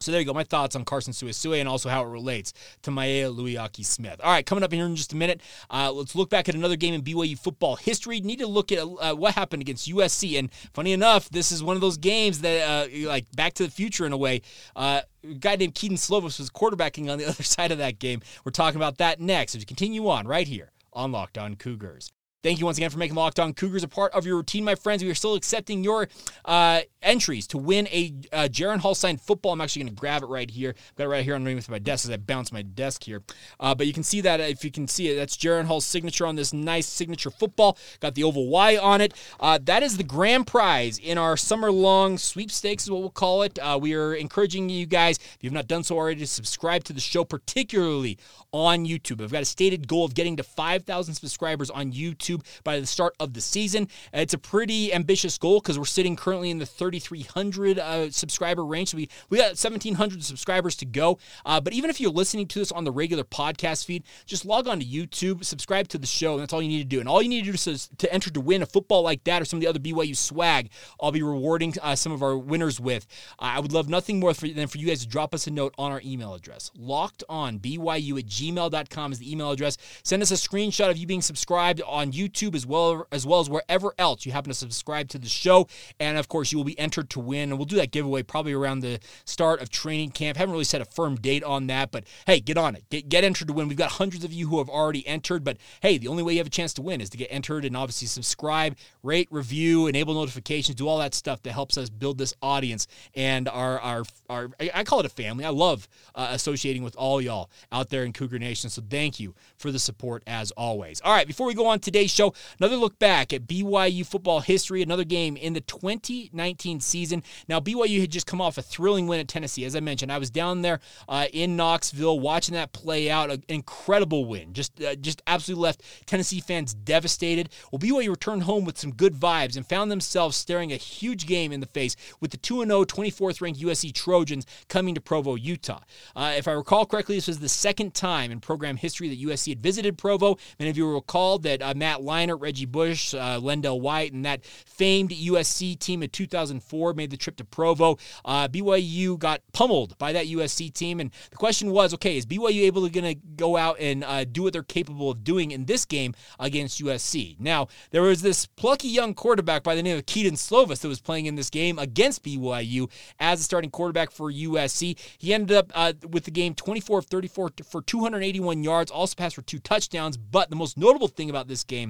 So 0.00 0.12
there 0.12 0.20
you 0.20 0.26
go, 0.26 0.32
my 0.32 0.44
thoughts 0.44 0.76
on 0.76 0.84
Carson 0.84 1.12
Su'esu'e 1.12 1.60
and 1.60 1.68
also 1.68 1.88
how 1.88 2.04
it 2.04 2.08
relates 2.08 2.52
to 2.82 2.90
Maealiuaki 2.90 3.84
Smith. 3.84 4.20
All 4.22 4.30
right, 4.30 4.44
coming 4.44 4.64
up 4.64 4.72
here 4.72 4.86
in 4.86 4.96
just 4.96 5.12
a 5.12 5.16
minute, 5.16 5.40
uh, 5.70 5.90
let's 5.92 6.14
look 6.14 6.30
back 6.30 6.48
at 6.48 6.54
another 6.54 6.76
game 6.76 6.94
in 6.94 7.02
BYU 7.02 7.38
football 7.38 7.76
history. 7.76 8.20
Need 8.20 8.38
to 8.38 8.46
look 8.46 8.70
at 8.72 8.78
uh, 8.78 9.14
what 9.14 9.34
happened 9.34 9.62
against 9.62 9.88
USC. 9.88 10.38
And 10.38 10.52
funny 10.72 10.92
enough, 10.92 11.28
this 11.30 11.52
is 11.52 11.62
one 11.62 11.76
of 11.76 11.80
those 11.80 11.96
games 11.96 12.40
that, 12.40 12.68
uh, 12.68 13.08
like 13.08 13.26
Back 13.34 13.54
to 13.54 13.64
the 13.64 13.70
Future 13.70 14.06
in 14.06 14.12
a 14.12 14.16
way. 14.16 14.42
Uh, 14.76 15.00
a 15.24 15.34
guy 15.34 15.56
named 15.56 15.74
Kedon 15.74 15.96
Slovis 15.96 16.38
was 16.38 16.50
quarterbacking 16.50 17.10
on 17.10 17.18
the 17.18 17.24
other 17.28 17.42
side 17.42 17.72
of 17.72 17.78
that 17.78 17.98
game. 17.98 18.20
We're 18.44 18.52
talking 18.52 18.76
about 18.76 18.98
that 18.98 19.20
next 19.20 19.54
as 19.54 19.60
we 19.60 19.64
continue 19.64 20.08
on 20.08 20.26
right 20.26 20.46
here 20.46 20.70
on 20.92 21.12
Locked 21.12 21.38
On 21.38 21.54
Cougars. 21.54 22.10
Thank 22.40 22.60
you 22.60 22.66
once 22.66 22.78
again 22.78 22.90
for 22.90 22.98
making 22.98 23.16
Locked 23.16 23.40
On 23.40 23.52
Cougars 23.52 23.82
a 23.82 23.88
part 23.88 24.12
of 24.12 24.24
your 24.24 24.36
routine, 24.36 24.62
my 24.62 24.76
friends. 24.76 25.02
We 25.02 25.10
are 25.10 25.14
still 25.16 25.34
accepting 25.34 25.82
your 25.82 26.08
uh, 26.44 26.82
entries 27.02 27.48
to 27.48 27.58
win 27.58 27.88
a 27.88 28.14
uh, 28.32 28.48
Jaren 28.48 28.78
Hall 28.78 28.94
signed 28.94 29.20
football. 29.20 29.50
I'm 29.50 29.60
actually 29.60 29.82
going 29.82 29.94
to 29.96 30.00
grab 30.00 30.22
it 30.22 30.26
right 30.26 30.48
here. 30.48 30.76
I've 30.76 30.94
got 30.94 31.04
it 31.04 31.08
right 31.08 31.24
here 31.24 31.34
underneath 31.34 31.68
my 31.68 31.80
desk 31.80 32.04
as 32.04 32.12
I 32.12 32.16
bounce 32.16 32.52
my 32.52 32.62
desk 32.62 33.02
here. 33.02 33.24
Uh, 33.58 33.74
but 33.74 33.88
you 33.88 33.92
can 33.92 34.04
see 34.04 34.20
that 34.20 34.38
if 34.38 34.62
you 34.62 34.70
can 34.70 34.86
see 34.86 35.08
it, 35.08 35.16
that's 35.16 35.36
Jaren 35.36 35.64
Hall's 35.64 35.84
signature 35.84 36.26
on 36.26 36.36
this 36.36 36.52
nice 36.52 36.86
signature 36.86 37.30
football. 37.30 37.76
Got 37.98 38.14
the 38.14 38.22
oval 38.22 38.46
Y 38.46 38.76
on 38.76 39.00
it. 39.00 39.14
Uh, 39.40 39.58
that 39.64 39.82
is 39.82 39.96
the 39.96 40.04
grand 40.04 40.46
prize 40.46 40.96
in 40.96 41.18
our 41.18 41.36
summer 41.36 41.72
long 41.72 42.18
sweepstakes, 42.18 42.84
is 42.84 42.90
what 42.92 43.00
we'll 43.00 43.10
call 43.10 43.42
it. 43.42 43.58
Uh, 43.58 43.76
we 43.82 43.94
are 43.94 44.14
encouraging 44.14 44.68
you 44.68 44.86
guys, 44.86 45.18
if 45.18 45.38
you've 45.40 45.52
not 45.52 45.66
done 45.66 45.82
so 45.82 45.96
already, 45.96 46.20
to 46.20 46.26
subscribe 46.28 46.84
to 46.84 46.92
the 46.92 47.00
show, 47.00 47.24
particularly 47.24 48.16
on 48.52 48.86
YouTube. 48.86 49.20
I've 49.22 49.32
got 49.32 49.42
a 49.42 49.44
stated 49.44 49.88
goal 49.88 50.04
of 50.04 50.14
getting 50.14 50.36
to 50.36 50.44
5,000 50.44 51.14
subscribers 51.14 51.68
on 51.68 51.90
YouTube 51.90 52.28
By 52.64 52.80
the 52.80 52.86
start 52.86 53.14
of 53.20 53.34
the 53.34 53.40
season. 53.40 53.88
It's 54.12 54.34
a 54.34 54.38
pretty 54.38 54.92
ambitious 54.92 55.38
goal 55.38 55.60
because 55.60 55.78
we're 55.78 55.84
sitting 55.84 56.16
currently 56.16 56.50
in 56.50 56.58
the 56.58 56.66
3,300 56.66 57.78
uh, 57.78 58.10
subscriber 58.10 58.64
range. 58.64 58.90
So 58.90 58.96
we, 58.96 59.08
we 59.30 59.38
got 59.38 59.50
1,700 59.50 60.24
subscribers 60.24 60.76
to 60.76 60.86
go. 60.86 61.18
Uh, 61.44 61.60
but 61.60 61.72
even 61.72 61.90
if 61.90 62.00
you're 62.00 62.10
listening 62.10 62.46
to 62.48 62.58
this 62.58 62.72
on 62.72 62.84
the 62.84 62.92
regular 62.92 63.24
podcast 63.24 63.84
feed, 63.84 64.04
just 64.26 64.44
log 64.44 64.68
on 64.68 64.80
to 64.80 64.86
YouTube, 64.86 65.44
subscribe 65.44 65.88
to 65.88 65.98
the 65.98 66.06
show, 66.06 66.32
and 66.34 66.42
that's 66.42 66.52
all 66.52 66.62
you 66.62 66.68
need 66.68 66.78
to 66.78 66.84
do. 66.84 67.00
And 67.00 67.08
all 67.08 67.22
you 67.22 67.28
need 67.28 67.44
to 67.44 67.52
do 67.52 67.70
is 67.70 67.90
to 67.98 68.12
enter 68.12 68.30
to 68.30 68.40
win 68.40 68.62
a 68.62 68.66
football 68.66 69.02
like 69.02 69.24
that 69.24 69.42
or 69.42 69.44
some 69.44 69.58
of 69.58 69.60
the 69.60 69.66
other 69.66 69.78
BYU 69.78 70.16
swag, 70.16 70.70
I'll 71.00 71.12
be 71.12 71.22
rewarding 71.22 71.74
uh, 71.82 71.94
some 71.94 72.12
of 72.12 72.22
our 72.22 72.36
winners 72.36 72.80
with. 72.80 73.06
I 73.38 73.60
would 73.60 73.72
love 73.72 73.88
nothing 73.88 74.20
more 74.20 74.34
for, 74.34 74.48
than 74.48 74.66
for 74.66 74.78
you 74.78 74.86
guys 74.86 75.00
to 75.00 75.08
drop 75.08 75.34
us 75.34 75.46
a 75.46 75.50
note 75.50 75.74
on 75.78 75.92
our 75.92 76.00
email 76.04 76.34
address. 76.34 76.70
Locked 76.76 77.24
on 77.28 77.58
BYU 77.58 78.18
at 78.18 78.26
gmail.com 78.26 79.12
is 79.12 79.18
the 79.18 79.30
email 79.30 79.50
address. 79.50 79.76
Send 80.02 80.22
us 80.22 80.30
a 80.30 80.34
screenshot 80.34 80.90
of 80.90 80.96
you 80.96 81.06
being 81.06 81.22
subscribed 81.22 81.82
on 81.86 82.12
YouTube 82.18 82.54
as 82.54 82.66
well 82.66 83.06
as 83.12 83.26
well 83.26 83.40
as 83.40 83.48
wherever 83.48 83.92
else 83.98 84.26
you 84.26 84.32
happen 84.32 84.50
to 84.50 84.58
subscribe 84.58 85.08
to 85.10 85.18
the 85.18 85.28
show. 85.28 85.68
And 86.00 86.18
of 86.18 86.28
course, 86.28 86.52
you 86.52 86.58
will 86.58 86.64
be 86.64 86.78
entered 86.78 87.10
to 87.10 87.20
win. 87.20 87.50
And 87.50 87.58
we'll 87.58 87.66
do 87.66 87.76
that 87.76 87.90
giveaway 87.90 88.22
probably 88.22 88.52
around 88.52 88.80
the 88.80 89.00
start 89.24 89.60
of 89.60 89.70
training 89.70 90.10
camp. 90.10 90.36
Haven't 90.36 90.52
really 90.52 90.64
set 90.64 90.80
a 90.80 90.84
firm 90.84 91.16
date 91.16 91.44
on 91.44 91.66
that, 91.68 91.90
but 91.90 92.04
hey, 92.26 92.40
get 92.40 92.58
on 92.58 92.74
it. 92.74 92.84
Get, 92.90 93.08
get 93.08 93.24
entered 93.24 93.48
to 93.48 93.54
win. 93.54 93.68
We've 93.68 93.78
got 93.78 93.92
hundreds 93.92 94.24
of 94.24 94.32
you 94.32 94.48
who 94.48 94.58
have 94.58 94.68
already 94.68 95.06
entered, 95.06 95.44
but 95.44 95.56
hey, 95.82 95.98
the 95.98 96.08
only 96.08 96.22
way 96.22 96.32
you 96.32 96.38
have 96.38 96.46
a 96.46 96.50
chance 96.50 96.72
to 96.74 96.82
win 96.82 97.00
is 97.00 97.10
to 97.10 97.16
get 97.16 97.28
entered 97.30 97.64
and 97.64 97.76
obviously 97.76 98.08
subscribe, 98.08 98.76
rate, 99.02 99.28
review, 99.30 99.86
enable 99.86 100.14
notifications, 100.14 100.74
do 100.74 100.88
all 100.88 100.98
that 100.98 101.14
stuff 101.14 101.42
that 101.42 101.52
helps 101.52 101.76
us 101.78 101.88
build 101.88 102.18
this 102.18 102.34
audience 102.42 102.86
and 103.14 103.48
our 103.48 103.78
our 103.80 104.04
our 104.28 104.50
I 104.74 104.84
call 104.84 105.00
it 105.00 105.06
a 105.06 105.10
family. 105.10 105.44
I 105.44 105.50
love 105.50 105.88
uh, 106.14 106.28
associating 106.30 106.82
with 106.82 106.96
all 106.96 107.20
y'all 107.20 107.50
out 107.72 107.90
there 107.90 108.04
in 108.04 108.12
Cougar 108.12 108.38
Nation. 108.38 108.70
So 108.70 108.82
thank 108.88 109.20
you 109.20 109.34
for 109.56 109.70
the 109.70 109.78
support 109.78 110.22
as 110.26 110.50
always. 110.52 111.00
All 111.02 111.12
right, 111.12 111.26
before 111.26 111.46
we 111.46 111.54
go 111.54 111.66
on 111.66 111.80
today's 111.80 112.07
show, 112.08 112.34
another 112.58 112.76
look 112.76 112.98
back 112.98 113.32
at 113.32 113.46
BYU 113.46 114.06
football 114.06 114.40
history, 114.40 114.82
another 114.82 115.04
game 115.04 115.36
in 115.36 115.52
the 115.52 115.60
2019 115.60 116.80
season. 116.80 117.22
Now, 117.48 117.60
BYU 117.60 118.00
had 118.00 118.10
just 118.10 118.26
come 118.26 118.40
off 118.40 118.58
a 118.58 118.62
thrilling 118.62 119.06
win 119.06 119.20
at 119.20 119.28
Tennessee. 119.28 119.64
As 119.64 119.76
I 119.76 119.80
mentioned, 119.80 120.12
I 120.12 120.18
was 120.18 120.30
down 120.30 120.62
there 120.62 120.80
uh, 121.08 121.26
in 121.32 121.56
Knoxville 121.56 122.20
watching 122.20 122.54
that 122.54 122.72
play 122.72 123.10
out. 123.10 123.30
An 123.30 123.44
incredible 123.48 124.24
win. 124.24 124.52
Just, 124.52 124.82
uh, 124.82 124.94
just 124.94 125.22
absolutely 125.26 125.62
left 125.62 125.82
Tennessee 126.06 126.40
fans 126.40 126.74
devastated. 126.74 127.50
Well, 127.70 127.78
BYU 127.78 128.10
returned 128.10 128.44
home 128.44 128.64
with 128.64 128.78
some 128.78 128.92
good 128.92 129.14
vibes 129.14 129.56
and 129.56 129.66
found 129.66 129.90
themselves 129.90 130.36
staring 130.36 130.72
a 130.72 130.76
huge 130.76 131.26
game 131.26 131.52
in 131.52 131.60
the 131.60 131.66
face 131.66 131.96
with 132.20 132.30
the 132.30 132.36
2 132.36 132.64
0 132.64 132.84
24th 132.84 133.40
ranked 133.40 133.60
USC 133.60 133.94
Trojans 133.94 134.46
coming 134.68 134.94
to 134.94 135.00
Provo, 135.00 135.34
Utah. 135.34 135.80
Uh, 136.14 136.34
if 136.36 136.48
I 136.48 136.52
recall 136.52 136.86
correctly, 136.86 137.16
this 137.16 137.28
was 137.28 137.40
the 137.40 137.48
second 137.48 137.94
time 137.94 138.30
in 138.30 138.40
program 138.40 138.76
history 138.76 139.08
that 139.08 139.20
USC 139.20 139.48
had 139.50 139.62
visited 139.62 139.98
Provo. 139.98 140.38
Many 140.58 140.70
of 140.70 140.76
you 140.76 140.86
will 140.86 140.94
recall 140.94 141.38
that 141.40 141.62
uh, 141.62 141.74
Matt 141.74 141.97
Leinart, 142.00 142.40
Reggie 142.40 142.66
Bush, 142.66 143.14
uh, 143.14 143.40
LenDale 143.40 143.80
White, 143.80 144.12
and 144.12 144.24
that 144.24 144.44
famed 144.44 145.10
USC 145.10 145.78
team 145.78 146.02
in 146.02 146.10
2004 146.10 146.94
made 146.94 147.10
the 147.10 147.16
trip 147.16 147.36
to 147.36 147.44
Provo. 147.44 147.96
Uh, 148.24 148.48
BYU 148.48 149.18
got 149.18 149.40
pummeled 149.52 149.96
by 149.98 150.12
that 150.12 150.26
USC 150.26 150.72
team, 150.72 151.00
and 151.00 151.10
the 151.30 151.36
question 151.36 151.70
was, 151.70 151.94
okay, 151.94 152.16
is 152.16 152.26
BYU 152.26 152.62
able 152.62 152.88
to 152.88 152.98
to 153.08 153.14
go 153.36 153.56
out 153.56 153.78
and 153.80 154.04
uh, 154.04 154.24
do 154.24 154.42
what 154.42 154.52
they're 154.52 154.62
capable 154.62 155.10
of 155.10 155.24
doing 155.24 155.50
in 155.50 155.64
this 155.64 155.84
game 155.84 156.14
against 156.38 156.82
USC? 156.82 157.38
Now, 157.38 157.68
there 157.90 158.02
was 158.02 158.22
this 158.22 158.46
plucky 158.46 158.88
young 158.88 159.14
quarterback 159.14 159.62
by 159.62 159.74
the 159.74 159.82
name 159.82 159.98
of 159.98 160.06
Kedon 160.06 160.34
Slovis 160.34 160.80
that 160.80 160.88
was 160.88 161.00
playing 161.00 161.26
in 161.26 161.34
this 161.34 161.50
game 161.50 161.78
against 161.78 162.22
BYU 162.22 162.90
as 163.18 163.40
a 163.40 163.42
starting 163.42 163.70
quarterback 163.70 164.10
for 164.10 164.32
USC. 164.32 164.98
He 165.18 165.34
ended 165.34 165.56
up 165.56 165.72
uh, 165.74 165.92
with 166.08 166.24
the 166.24 166.30
game 166.30 166.54
24 166.54 167.00
of 167.00 167.06
34 167.06 167.50
for 167.64 167.82
281 167.82 168.62
yards, 168.62 168.90
also 168.90 169.14
passed 169.14 169.34
for 169.34 169.42
two 169.42 169.58
touchdowns. 169.58 170.16
But 170.16 170.50
the 170.50 170.56
most 170.56 170.76
notable 170.76 171.08
thing 171.08 171.30
about 171.30 171.48
this 171.48 171.64
game 171.64 171.87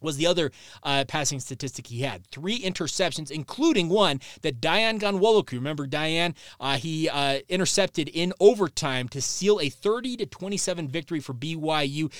was 0.00 0.16
the 0.16 0.26
other 0.26 0.50
uh, 0.82 1.04
passing 1.06 1.40
statistic 1.40 1.86
he 1.86 2.02
had. 2.02 2.26
Three 2.26 2.60
interceptions, 2.60 3.30
including 3.30 3.88
one 3.88 4.20
that 4.42 4.60
Dayan 4.60 4.98
Ghanwoloku, 5.00 5.52
remember 5.52 5.86
Dayan? 5.86 6.34
Uh, 6.58 6.76
he 6.76 7.08
uh, 7.08 7.40
intercepted 7.48 8.08
in 8.08 8.32
overtime 8.40 9.08
to 9.08 9.20
seal 9.20 9.60
a 9.60 9.68
30 9.68 10.18
to 10.18 10.26
27 10.26 10.88
victory 10.88 11.20
for 11.20 11.34
BYU. 11.34 12.12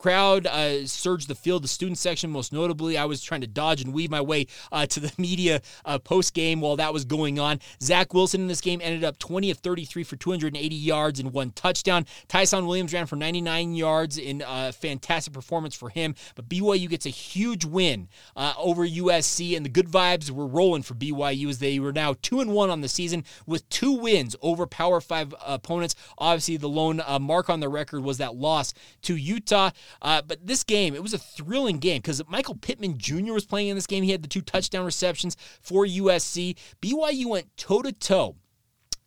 Uh, 0.00 0.02
crowd 0.02 0.46
uh, 0.46 0.86
surged 0.86 1.28
the 1.28 1.34
field, 1.34 1.62
the 1.62 1.68
student 1.68 1.98
section 1.98 2.30
most 2.30 2.52
notably. 2.52 2.96
I 2.96 3.04
was 3.04 3.22
trying 3.22 3.42
to 3.42 3.46
dodge 3.46 3.82
and 3.82 3.92
weave 3.92 4.10
my 4.10 4.20
way 4.20 4.46
uh, 4.72 4.86
to 4.86 5.00
the 5.00 5.12
media 5.18 5.60
uh, 5.84 5.98
post 5.98 6.32
game 6.34 6.60
while 6.60 6.76
that 6.76 6.92
was 6.92 7.04
going 7.04 7.38
on. 7.38 7.60
Zach 7.82 8.14
Wilson 8.14 8.40
in 8.40 8.46
this 8.46 8.60
game 8.60 8.80
ended 8.82 9.04
up 9.04 9.18
20 9.18 9.50
of 9.50 9.58
33 9.58 10.04
for 10.04 10.16
280 10.16 10.74
yards 10.74 11.20
and 11.20 11.32
one 11.32 11.50
touchdown. 11.50 12.06
Ty'Son 12.28 12.66
Williams 12.66 12.92
ran 12.92 13.06
for 13.06 13.16
99 13.16 13.74
yards 13.74 14.16
in 14.18 14.42
a 14.46 14.72
fantastic 14.72 15.32
performance 15.34 15.74
for 15.74 15.90
him. 15.90 16.14
But 16.34 16.48
BYU 16.48 16.88
gets 16.88 17.06
a 17.06 17.10
huge 17.10 17.64
win 17.64 18.08
uh, 18.36 18.54
over 18.58 18.86
USC, 18.86 19.56
and 19.56 19.64
the 19.64 19.70
good 19.70 19.88
vibes 19.88 20.30
were 20.30 20.46
rolling 20.46 20.82
for 20.82 20.94
BYU 20.94 21.48
as 21.48 21.58
they 21.58 21.78
were 21.78 21.92
now 21.92 22.14
two 22.22 22.40
and 22.40 22.52
one 22.52 22.70
on 22.70 22.80
the 22.80 22.88
season 22.88 23.24
with 23.46 23.68
two 23.68 23.92
wins 23.92 24.34
over 24.40 24.66
Power 24.66 25.00
Five 25.00 25.34
opponents. 25.44 25.94
Obviously, 26.18 26.56
the 26.56 26.68
lone 26.68 27.02
uh, 27.06 27.18
mark 27.18 27.50
on 27.50 27.60
the 27.60 27.68
record 27.68 28.02
was 28.02 28.18
that 28.18 28.34
loss 28.34 28.72
to 29.02 29.16
Utah. 29.16 29.70
Uh, 30.02 30.22
but 30.22 30.46
this 30.46 30.64
game, 30.64 30.94
it 30.94 31.02
was 31.02 31.14
a 31.14 31.18
thrilling 31.18 31.78
game 31.78 31.98
because 31.98 32.22
Michael 32.28 32.56
Pittman 32.56 32.98
Jr. 32.98 33.32
was 33.32 33.44
playing 33.44 33.68
in 33.68 33.76
this 33.76 33.86
game. 33.86 34.02
He 34.02 34.10
had 34.10 34.22
the 34.22 34.28
two 34.28 34.42
touchdown 34.42 34.84
receptions 34.84 35.36
for 35.60 35.86
USC. 35.86 36.56
BYU 36.80 37.26
went 37.26 37.56
toe 37.56 37.82
to 37.82 37.92
toe 37.92 38.36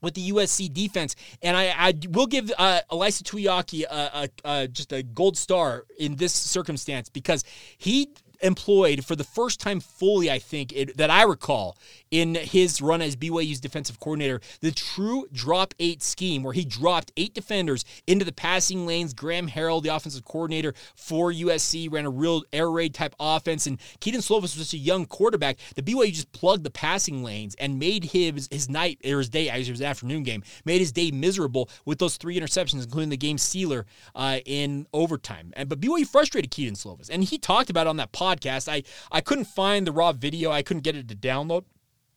with 0.04 0.14
the 0.14 0.32
USC 0.32 0.72
defense. 0.72 1.16
And 1.42 1.58
I, 1.58 1.74
I 1.76 1.94
will 2.10 2.28
give 2.28 2.52
uh, 2.58 2.82
Ilaisa 2.92 3.24
Tuiaki 3.24 3.86
a, 3.86 4.30
a, 4.46 4.50
a, 4.50 4.68
just 4.68 4.92
a 4.92 5.02
gold 5.02 5.38
star 5.38 5.86
in 5.98 6.18
this 6.18 6.34
circumstance 6.34 7.10
because 7.10 7.44
he 7.78 8.10
employed 8.44 9.06
for 9.06 9.16
the 9.16 9.24
first 9.24 9.60
time 9.60 9.80
fully, 9.80 10.30
I 10.30 10.40
think, 10.40 10.74
it, 10.74 10.98
that 10.98 11.10
I 11.10 11.24
recall 11.24 11.78
in 12.12 12.36
his 12.36 12.80
run 12.80 13.02
as 13.02 13.16
BYU's 13.16 13.60
defensive 13.60 14.00
coordinator, 14.00 14.40
the 14.62 14.72
true 14.72 15.26
drop 15.34 15.74
eight 15.80 16.04
scheme 16.04 16.44
where 16.44 16.54
he 16.54 16.64
dropped 16.64 17.12
eight 17.18 17.34
defenders 17.34 17.86
into 18.06 18.26
the 18.26 18.32
passing 18.32 18.86
lanes. 18.86 19.14
Graham 19.14 19.50
Harrell, 19.50 19.82
the 19.82 19.90
offensive 19.90 20.24
coordinator 20.24 20.74
for 20.96 21.32
USC, 21.32 21.92
ran 21.92 22.06
a 22.06 22.10
real 22.10 22.44
air 22.54 22.70
raid 22.70 22.94
type 22.94 23.16
offense. 23.20 23.66
And 23.66 23.80
Kedon 24.00 24.22
Slovis 24.22 24.42
was 24.42 24.56
just 24.56 24.74
a 24.74 24.78
young 24.78 25.06
quarterback. 25.06 25.58
The 25.76 25.82
BYU 25.82 26.14
just 26.14 26.32
plugged 26.34 26.64
the 26.64 26.70
passing 26.70 27.24
lanes 27.24 27.56
and 27.56 27.80
made 27.80 28.04
his, 28.04 28.48
his 28.52 28.70
night, 28.70 29.00
or 29.04 29.18
his 29.18 29.30
day, 29.30 29.50
actually, 29.50 29.70
it 29.70 29.72
was 29.72 29.82
an 29.82 29.88
afternoon 29.88 30.24
game, 30.24 30.44
made 30.66 30.80
his 30.80 30.92
day 30.92 31.10
miserable 31.10 31.70
with 31.86 31.98
those 31.98 32.18
three 32.18 32.40
interceptions, 32.40 32.84
including 32.84 33.10
the 33.10 33.18
game 33.18 33.38
sealer 33.38 33.86
uh, 34.14 34.40
in 34.46 34.86
overtime. 34.94 35.52
And, 35.56 35.70
but 35.70 35.80
BYU 35.80 36.06
frustrated 36.06 36.52
Kedon 36.52 36.76
Slovis. 36.76 37.10
And 37.10 37.24
he 37.24 37.38
talked 37.38 37.70
about 37.70 37.88
on 37.88 37.98
that 37.98 38.12
podcast. 38.12 38.33
I, 38.68 38.84
I 39.12 39.22
couldn't 39.22 39.46
find 39.46 39.88
the 39.88 39.92
raw 39.92 40.12
video, 40.12 40.52
I 40.52 40.62
couldn't 40.64 40.84
get 40.84 40.96
it 40.96 41.08
to 41.10 41.16
download 41.16 41.66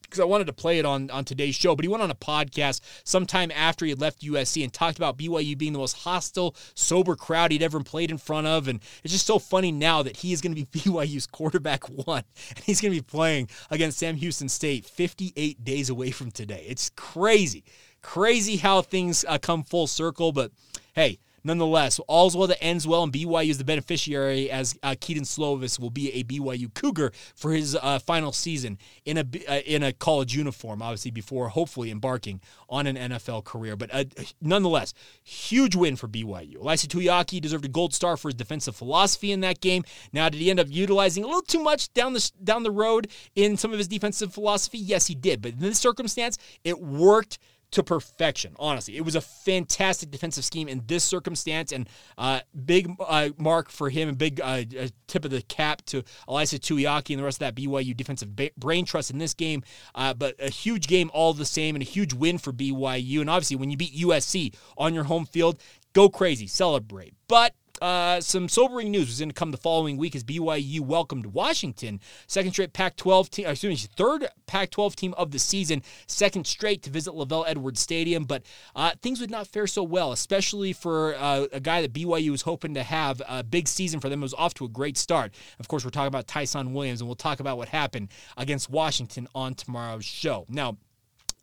because 0.07 0.21
I 0.21 0.25
wanted 0.25 0.47
to 0.47 0.53
play 0.53 0.79
it 0.79 0.85
on, 0.85 1.11
on 1.11 1.25
today's 1.25 1.55
show, 1.55 1.75
but 1.75 1.85
he 1.85 1.89
went 1.89 2.03
on 2.03 2.11
a 2.11 2.15
podcast 2.15 2.81
sometime 3.05 3.51
after 3.51 3.85
he 3.85 3.91
had 3.91 4.01
left 4.01 4.23
USC 4.23 4.63
and 4.63 4.73
talked 4.73 4.97
about 4.97 5.19
BYU 5.19 5.57
being 5.59 5.73
the 5.73 5.79
most 5.79 5.99
hostile, 5.99 6.55
sober 6.75 7.17
crowd 7.17 7.53
he'd 7.53 7.63
ever 7.63 7.81
played 7.81 8.11
in 8.11 8.19
front 8.19 8.47
of. 8.47 8.69
And 8.69 8.81
it's 9.03 9.13
just 9.13 9.27
so 9.27 9.39
funny 9.39 9.73
now 9.73 10.03
that 10.03 10.19
he 10.19 10.33
is 10.33 10.41
going 10.41 10.55
to 10.55 10.65
be 10.65 10.67
BYU's 10.81 11.27
quarterback 11.27 11.85
one, 11.89 12.25
and 12.55 12.65
he's 12.65 12.81
going 12.81 12.93
to 12.93 13.01
be 13.01 13.05
playing 13.05 13.49
against 13.71 13.99
Sam 13.99 14.17
Houston 14.17 14.49
State 14.49 14.87
58 14.87 15.65
days 15.65 15.91
away 15.91 16.11
from 16.11 16.31
today. 16.31 16.65
It's 16.69 16.91
crazy. 16.91 17.65
Crazy 18.03 18.57
how 18.57 18.83
things 18.83 19.25
uh, 19.27 19.39
come 19.39 19.65
full 19.65 19.89
circle, 19.89 20.31
but 20.31 20.53
hey, 20.95 21.19
nonetheless, 21.47 22.01
all's 22.09 22.37
well 22.37 22.49
that 22.49 22.63
ends 22.63 22.87
well, 22.87 23.05
and 23.05 23.13
BYU 23.13 23.51
is 23.51 23.59
the 23.59 23.65
beneficiary 23.65 24.51
as 24.51 24.77
uh, 24.83 24.95
Kedon 25.01 25.23
Slovis 25.23 25.79
will 25.79 25.91
be 25.91 26.13
a 26.13 26.25
BYU 26.25 26.73
Cougar 26.75 27.13
for 27.35 27.53
his 27.53 27.77
uh, 27.81 27.99
final 28.01 28.33
season 28.33 28.79
in 29.05 29.17
a 29.17 29.25
uh, 29.49 29.61
in 29.65 29.83
a 29.83 29.93
college 29.93 30.35
uniform, 30.35 30.83
obviously 30.83 31.11
before 31.11 31.49
hopefully 31.49 31.91
embarking 31.91 32.41
on 32.69 32.87
an 32.87 32.97
NFL 32.97 33.45
career. 33.45 33.77
But 33.77 33.95
uh, 33.95 34.05
nonetheless, 34.41 34.93
huge 35.23 35.77
win 35.77 35.97
for 35.97 36.09
BYU. 36.09 36.57
Ilaisa 36.57 36.89
Tuiaki 36.89 37.41
deserved 37.41 37.65
a 37.65 37.69
gold 37.69 37.95
star 37.95 38.17
for 38.17 38.29
his 38.29 38.35
defensive 38.35 38.75
philosophy 38.75 39.31
in 39.31 39.41
that 39.41 39.61
game. 39.61 39.85
Now, 40.13 40.29
did 40.29 40.41
he 40.41 40.51
end 40.51 40.61
up 40.61 40.67
utilizing 40.69 41.23
a 41.23 41.27
little 41.27 41.43
too 41.43 41.63
much 41.63 41.93
down 41.95 42.13
the 42.13 42.31
down 42.43 42.65
the 42.65 42.71
road 42.71 43.09
in 43.37 43.57
some 43.57 43.73
of 43.73 43.79
his 43.79 43.89
defensive 43.89 44.35
philosophy? 44.35 44.79
Yes, 44.79 45.07
he 45.07 45.15
did. 45.15 45.41
But 45.41 45.53
in 45.53 45.61
this 45.61 45.79
circumstance, 45.79 46.39
it 46.65 46.81
worked 46.81 47.39
to 47.73 47.83
perfection. 47.83 48.55
Honestly, 48.59 48.97
it 48.97 49.05
was 49.05 49.15
a 49.15 49.21
fantastic 49.21 50.11
defensive 50.11 50.45
scheme 50.45 50.69
in 50.69 50.83
this 50.87 51.05
circumstance, 51.05 51.73
and 51.73 51.89
uh, 52.17 52.41
big 52.65 52.95
uh, 53.01 53.31
mark 53.37 53.71
for 53.71 53.91
him 53.91 54.09
and 54.09 54.19
big 54.19 54.41
uh, 54.41 54.65
tip 55.07 55.25
of 55.25 55.31
the 55.31 55.43
cap 55.43 55.83
to 55.87 56.03
Ilaisa 56.29 56.59
Tuiaki 56.59 57.11
and 57.11 57.21
the 57.21 57.25
rest 57.25 57.37
of 57.37 57.41
that 57.41 57.55
BYU 57.55 57.97
defensive 57.97 58.35
brain 58.57 58.85
trust 58.85 59.11
in 59.11 59.19
this 59.19 59.35
game. 59.35 59.63
Uh, 59.95 60.15
but 60.15 60.35
a 60.39 60.51
huge 60.51 60.87
game 60.87 61.11
all 61.13 61.33
the 61.33 61.45
same, 61.45 61.75
and 61.75 61.83
a 61.83 61.87
huge 61.87 62.13
win 62.13 62.39
for 62.39 62.53
BYU. 62.53 63.21
And 63.21 63.31
obviously, 63.31 63.57
when 63.57 63.71
you 63.71 63.77
beat 63.77 63.95
USC 63.95 64.55
on 64.79 64.95
your 64.95 65.05
home 65.05 65.27
field, 65.27 65.61
go 65.93 66.09
crazy, 66.09 66.47
celebrate. 66.47 67.15
But 67.29 67.55
uh, 67.83 68.21
some 68.21 68.49
sobering 68.49 68.91
news 68.91 69.09
was 69.09 69.19
going 69.19 69.29
to 69.29 69.35
come 69.35 69.51
the 69.51 69.57
following 69.57 69.97
week 69.97 70.15
as 70.15 70.25
BYU 70.25 70.81
welcomed 70.81 71.27
Washington, 71.27 72.01
second 72.27 72.53
straight 72.53 72.73
Pac-12 72.73 73.29
team, 73.31 73.47
excuse 73.47 73.85
me, 73.85 73.91
third 73.97 74.29
Pac-12 74.47 74.95
team 74.95 75.15
of 75.15 75.31
the 75.31 75.39
season, 75.39 75.83
second 76.07 76.47
straight 76.47 76.83
to 76.83 76.91
visit 76.91 77.15
LaVell 77.15 77.45
Edwards 77.47 77.81
Stadium. 77.81 78.25
But 78.25 78.43
uh, 78.75 78.93
things 79.03 79.21
would 79.21 79.31
not 79.31 79.47
fare 79.47 79.67
so 79.67 79.83
well, 79.83 80.13
especially 80.13 80.73
for 80.73 81.15
uh, 81.17 81.47
a 81.53 81.61
guy 81.61 81.83
that 81.83 81.93
BYU 81.93 82.31
was 82.31 82.43
hoping 82.43 82.75
to 82.75 82.83
have 82.83 83.23
a 83.29 83.43
big 83.43 83.69
season 83.69 84.01
for 84.01 84.09
them. 84.09 84.21
It 84.21 84.25
was 84.25 84.35
off 84.35 84.55
to 84.55 84.65
a 84.65 84.69
great 84.69 84.97
start. 84.97 85.35
Of 85.59 85.69
course, 85.69 85.85
we're 85.85 85.91
talking 85.91 86.09
about 86.09 86.27
Ty'Son 86.27 86.73
Williams, 86.73 87.01
and 87.01 87.09
we'll 87.09 87.17
talk 87.17 87.41
about 87.41 87.57
what 87.57 87.69
happened 87.69 88.09
against 88.37 88.71
Washington 88.71 89.29
on 89.35 89.55
tomorrow's 89.55 90.05
show. 90.05 90.47
Now. 90.49 90.77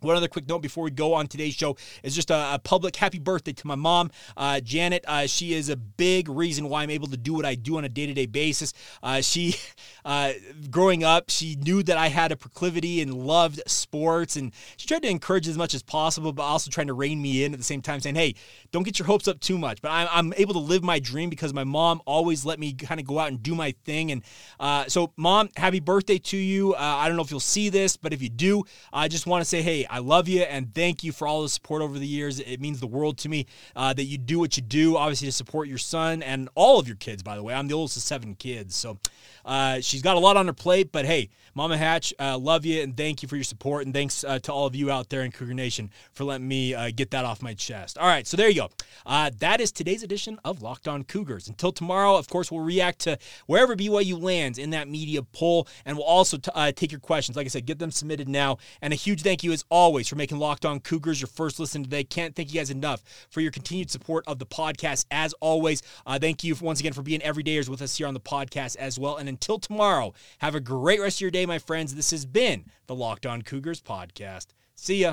One 0.04 0.18
other 0.18 0.28
quick 0.28 0.48
note 0.48 0.60
before 0.60 0.84
we 0.84 0.92
go 0.92 1.14
on 1.14 1.28
today's 1.28 1.54
show 1.54 1.78
is 2.04 2.14
just 2.14 2.30
a, 2.30 2.56
a 2.56 2.60
public 2.60 2.96
happy 2.96 3.20
birthday 3.20 3.54
to 3.54 3.68
my 3.68 3.76
mom, 3.76 4.12
uh, 4.36 4.60
Janet. 4.60 5.06
Uh, 5.08 5.28
she 5.28 5.54
is 5.54 5.70
a 5.70 5.78
big 5.78 6.28
reason 6.28 6.68
why 6.68 6.84
I'm 6.84 6.90
able 6.90 7.08
to 7.08 7.18
do 7.18 7.34
what 7.34 7.46
I 7.46 7.56
do 7.56 7.78
on 7.78 7.86
a 7.86 7.90
day 7.90 8.06
to 8.06 8.14
day 8.14 8.26
basis. 8.26 8.74
Uh, 9.02 9.22
she, 9.22 9.56
uh, 10.06 10.34
growing 10.70 11.04
up, 11.04 11.30
she 11.30 11.56
knew 11.56 11.84
that 11.84 11.98
I 11.98 12.10
had 12.10 12.32
a 12.32 12.36
proclivity 12.36 13.02
and 13.02 13.14
loved 13.14 13.62
sports, 13.66 14.36
and 14.36 14.52
she 14.78 14.88
tried 14.88 15.04
to 15.04 15.10
encourage 15.10 15.48
as 15.48 15.58
much 15.58 15.74
as 15.74 15.82
possible, 15.82 16.34
but 16.34 16.44
also 16.44 16.70
trying 16.70 16.88
to 16.88 16.94
rein 16.94 17.22
me 17.22 17.46
in 17.46 17.54
at 17.54 17.60
the 17.60 17.66
same 17.66 17.82
time, 17.82 18.02
saying, 18.02 18.16
"Hey, 18.16 18.36
don't 18.72 18.84
get 18.84 19.00
your 19.00 19.06
hopes 19.06 19.28
up 19.28 19.40
too 19.40 19.58
much." 19.58 19.82
But 19.82 19.92
I'm, 19.92 20.08
I'm 20.12 20.34
able 20.38 20.54
to 20.54 20.60
live 20.60 20.84
my 20.84 21.00
dream 21.00 21.30
because 21.30 21.54
my 21.54 21.64
mom 21.64 22.02
always 22.06 22.46
let 22.46 22.60
me 22.60 22.74
kind 22.74 23.00
of 23.00 23.08
go 23.08 23.20
out 23.20 23.30
and 23.30 23.42
do 23.42 23.56
my 23.56 23.74
thing. 23.86 24.12
And 24.12 24.24
uh, 24.60 24.86
so, 24.88 25.14
mom, 25.16 25.50
happy 25.56 25.80
birthday 25.80 26.18
to 26.18 26.38
you. 26.38 26.74
Uh, 26.74 26.78
I 26.80 27.08
don't 27.08 27.16
know 27.16 27.24
if 27.24 27.32
you'll 27.32 27.40
see 27.40 27.70
this, 27.70 27.96
but 27.96 28.12
if 28.12 28.22
you 28.22 28.30
do, 28.30 28.64
I 28.92 29.08
just 29.08 29.28
want 29.28 29.42
to 29.42 29.46
say, 29.46 29.62
hey. 29.62 29.88
I 29.94 30.00
love 30.00 30.28
you 30.28 30.42
and 30.42 30.74
thank 30.74 31.04
you 31.04 31.12
for 31.12 31.28
all 31.28 31.44
the 31.44 31.50
support 31.50 31.84
over 31.84 32.00
the 32.00 32.08
years. 32.08 32.40
It 32.40 32.60
means 32.60 32.80
the 32.80 32.88
world 32.88 33.20
to 33.20 33.30
me 33.30 33.46
uh, 33.76 33.94
that 33.94 34.06
you 34.06 34.18
do 34.18 34.40
what 34.40 34.58
you 34.58 34.64
do, 34.64 34.98
obviously, 34.98 35.28
to 35.28 35.32
support 35.32 35.68
your 35.68 35.78
son 35.78 36.24
and 36.24 36.50
all 36.56 36.80
of 36.80 36.88
your 36.88 36.96
kids, 36.96 37.22
by 37.22 37.36
the 37.36 37.44
way. 37.44 37.54
I'm 37.54 37.68
the 37.68 37.76
oldest 37.76 37.98
of 37.98 38.02
seven 38.02 38.34
kids. 38.34 38.76
So 38.76 38.98
uh, 39.46 39.80
she's 39.82 40.02
got 40.02 40.16
a 40.16 40.20
lot 40.20 40.38
on 40.38 40.48
her 40.48 40.54
plate, 40.54 40.92
but 40.92 41.06
hey, 41.06 41.30
Mama 41.56 41.78
Hatch, 41.78 42.14
uh, 42.20 42.38
love 42.38 42.66
you 42.66 42.82
and 42.82 42.98
thank 42.98 43.22
you 43.22 43.28
for 43.28 43.36
your 43.36 43.44
support. 43.44 43.86
And 43.86 43.94
thanks 43.94 44.24
uh, 44.24 44.40
to 44.40 44.52
all 44.52 44.66
of 44.66 44.76
you 44.76 44.90
out 44.90 45.10
there 45.10 45.22
in 45.22 45.32
Cougar 45.32 45.54
Nation 45.54 45.92
for 46.12 46.24
letting 46.24 46.48
me 46.48 46.74
uh, 46.74 46.92
get 46.96 47.12
that 47.12 47.26
off 47.26 47.44
my 47.44 47.54
chest. 47.54 47.98
All 47.98 48.08
right, 48.08 48.26
so 48.26 48.36
there 48.38 48.50
you 48.50 48.56
go. 48.56 48.70
Uh, 49.06 49.30
that 49.40 49.62
is 49.62 49.72
today's 49.72 50.02
edition 50.02 50.40
of 50.44 50.62
Locked 50.62 50.88
On 50.88 51.04
Cougars. 51.04 51.48
Until 51.48 51.72
tomorrow, 51.72 52.16
of 52.16 52.28
course, 52.28 52.52
we'll 52.52 52.64
react 52.64 53.00
to 53.00 53.20
wherever 53.46 53.76
BYU 53.76 54.20
lands 54.20 54.58
in 54.58 54.72
that 54.72 54.88
media 54.88 55.22
poll, 55.22 55.68
and 55.86 55.98
we'll 55.98 56.06
also 56.06 56.38
t- 56.38 56.52
uh, 56.56 56.72
take 56.72 56.92
your 56.92 57.00
questions. 57.00 57.36
Like 57.36 57.46
I 57.46 57.50
said, 57.50 57.66
get 57.66 57.78
them 57.78 57.92
submitted 57.92 58.28
now. 58.28 58.58
And 58.82 58.92
a 58.92 58.96
huge 58.96 59.22
thank 59.22 59.44
you, 59.44 59.52
as 59.52 59.64
always, 59.70 60.08
for 60.08 60.16
making 60.16 60.40
Locked 60.40 60.66
On 60.66 60.80
Cougars 60.80 61.22
your 61.22 61.28
first 61.28 61.60
listen 61.60 61.84
today. 61.84 62.04
Can't 62.04 62.36
thank 62.36 62.52
you 62.52 62.60
guys 62.60 62.72
enough 62.72 63.04
for 63.30 63.42
your 63.42 63.52
continued 63.52 63.92
support 63.92 64.24
of 64.26 64.40
the 64.40 64.46
podcast. 64.46 65.06
As 65.12 65.34
always, 65.40 65.84
thank 66.20 66.44
you 66.44 66.56
once 66.62 66.80
again 66.80 66.94
for 66.94 67.04
being 67.04 67.20
everydayers 67.20 67.70
with 67.70 67.82
us 67.82 67.96
here 67.96 68.08
on 68.08 68.14
the 68.14 68.20
podcast 68.20 68.76
as 68.78 68.98
well. 68.98 69.18
And 69.18 69.30
until 69.34 69.60
tomorrow, 69.60 70.14
have 70.40 70.56
a 70.56 70.60
great 70.60 71.02
rest 71.02 71.18
of 71.18 71.22
your 71.22 71.32
day, 71.32 71.46
my 71.46 71.60
friends. 71.60 71.96
This 71.96 72.12
has 72.12 72.26
been 72.26 72.66
the 72.88 72.96
Locked 72.96 73.26
On 73.26 73.42
Cougars 73.42 73.82
podcast. 73.82 74.48
See 74.76 75.02
ya. 75.02 75.12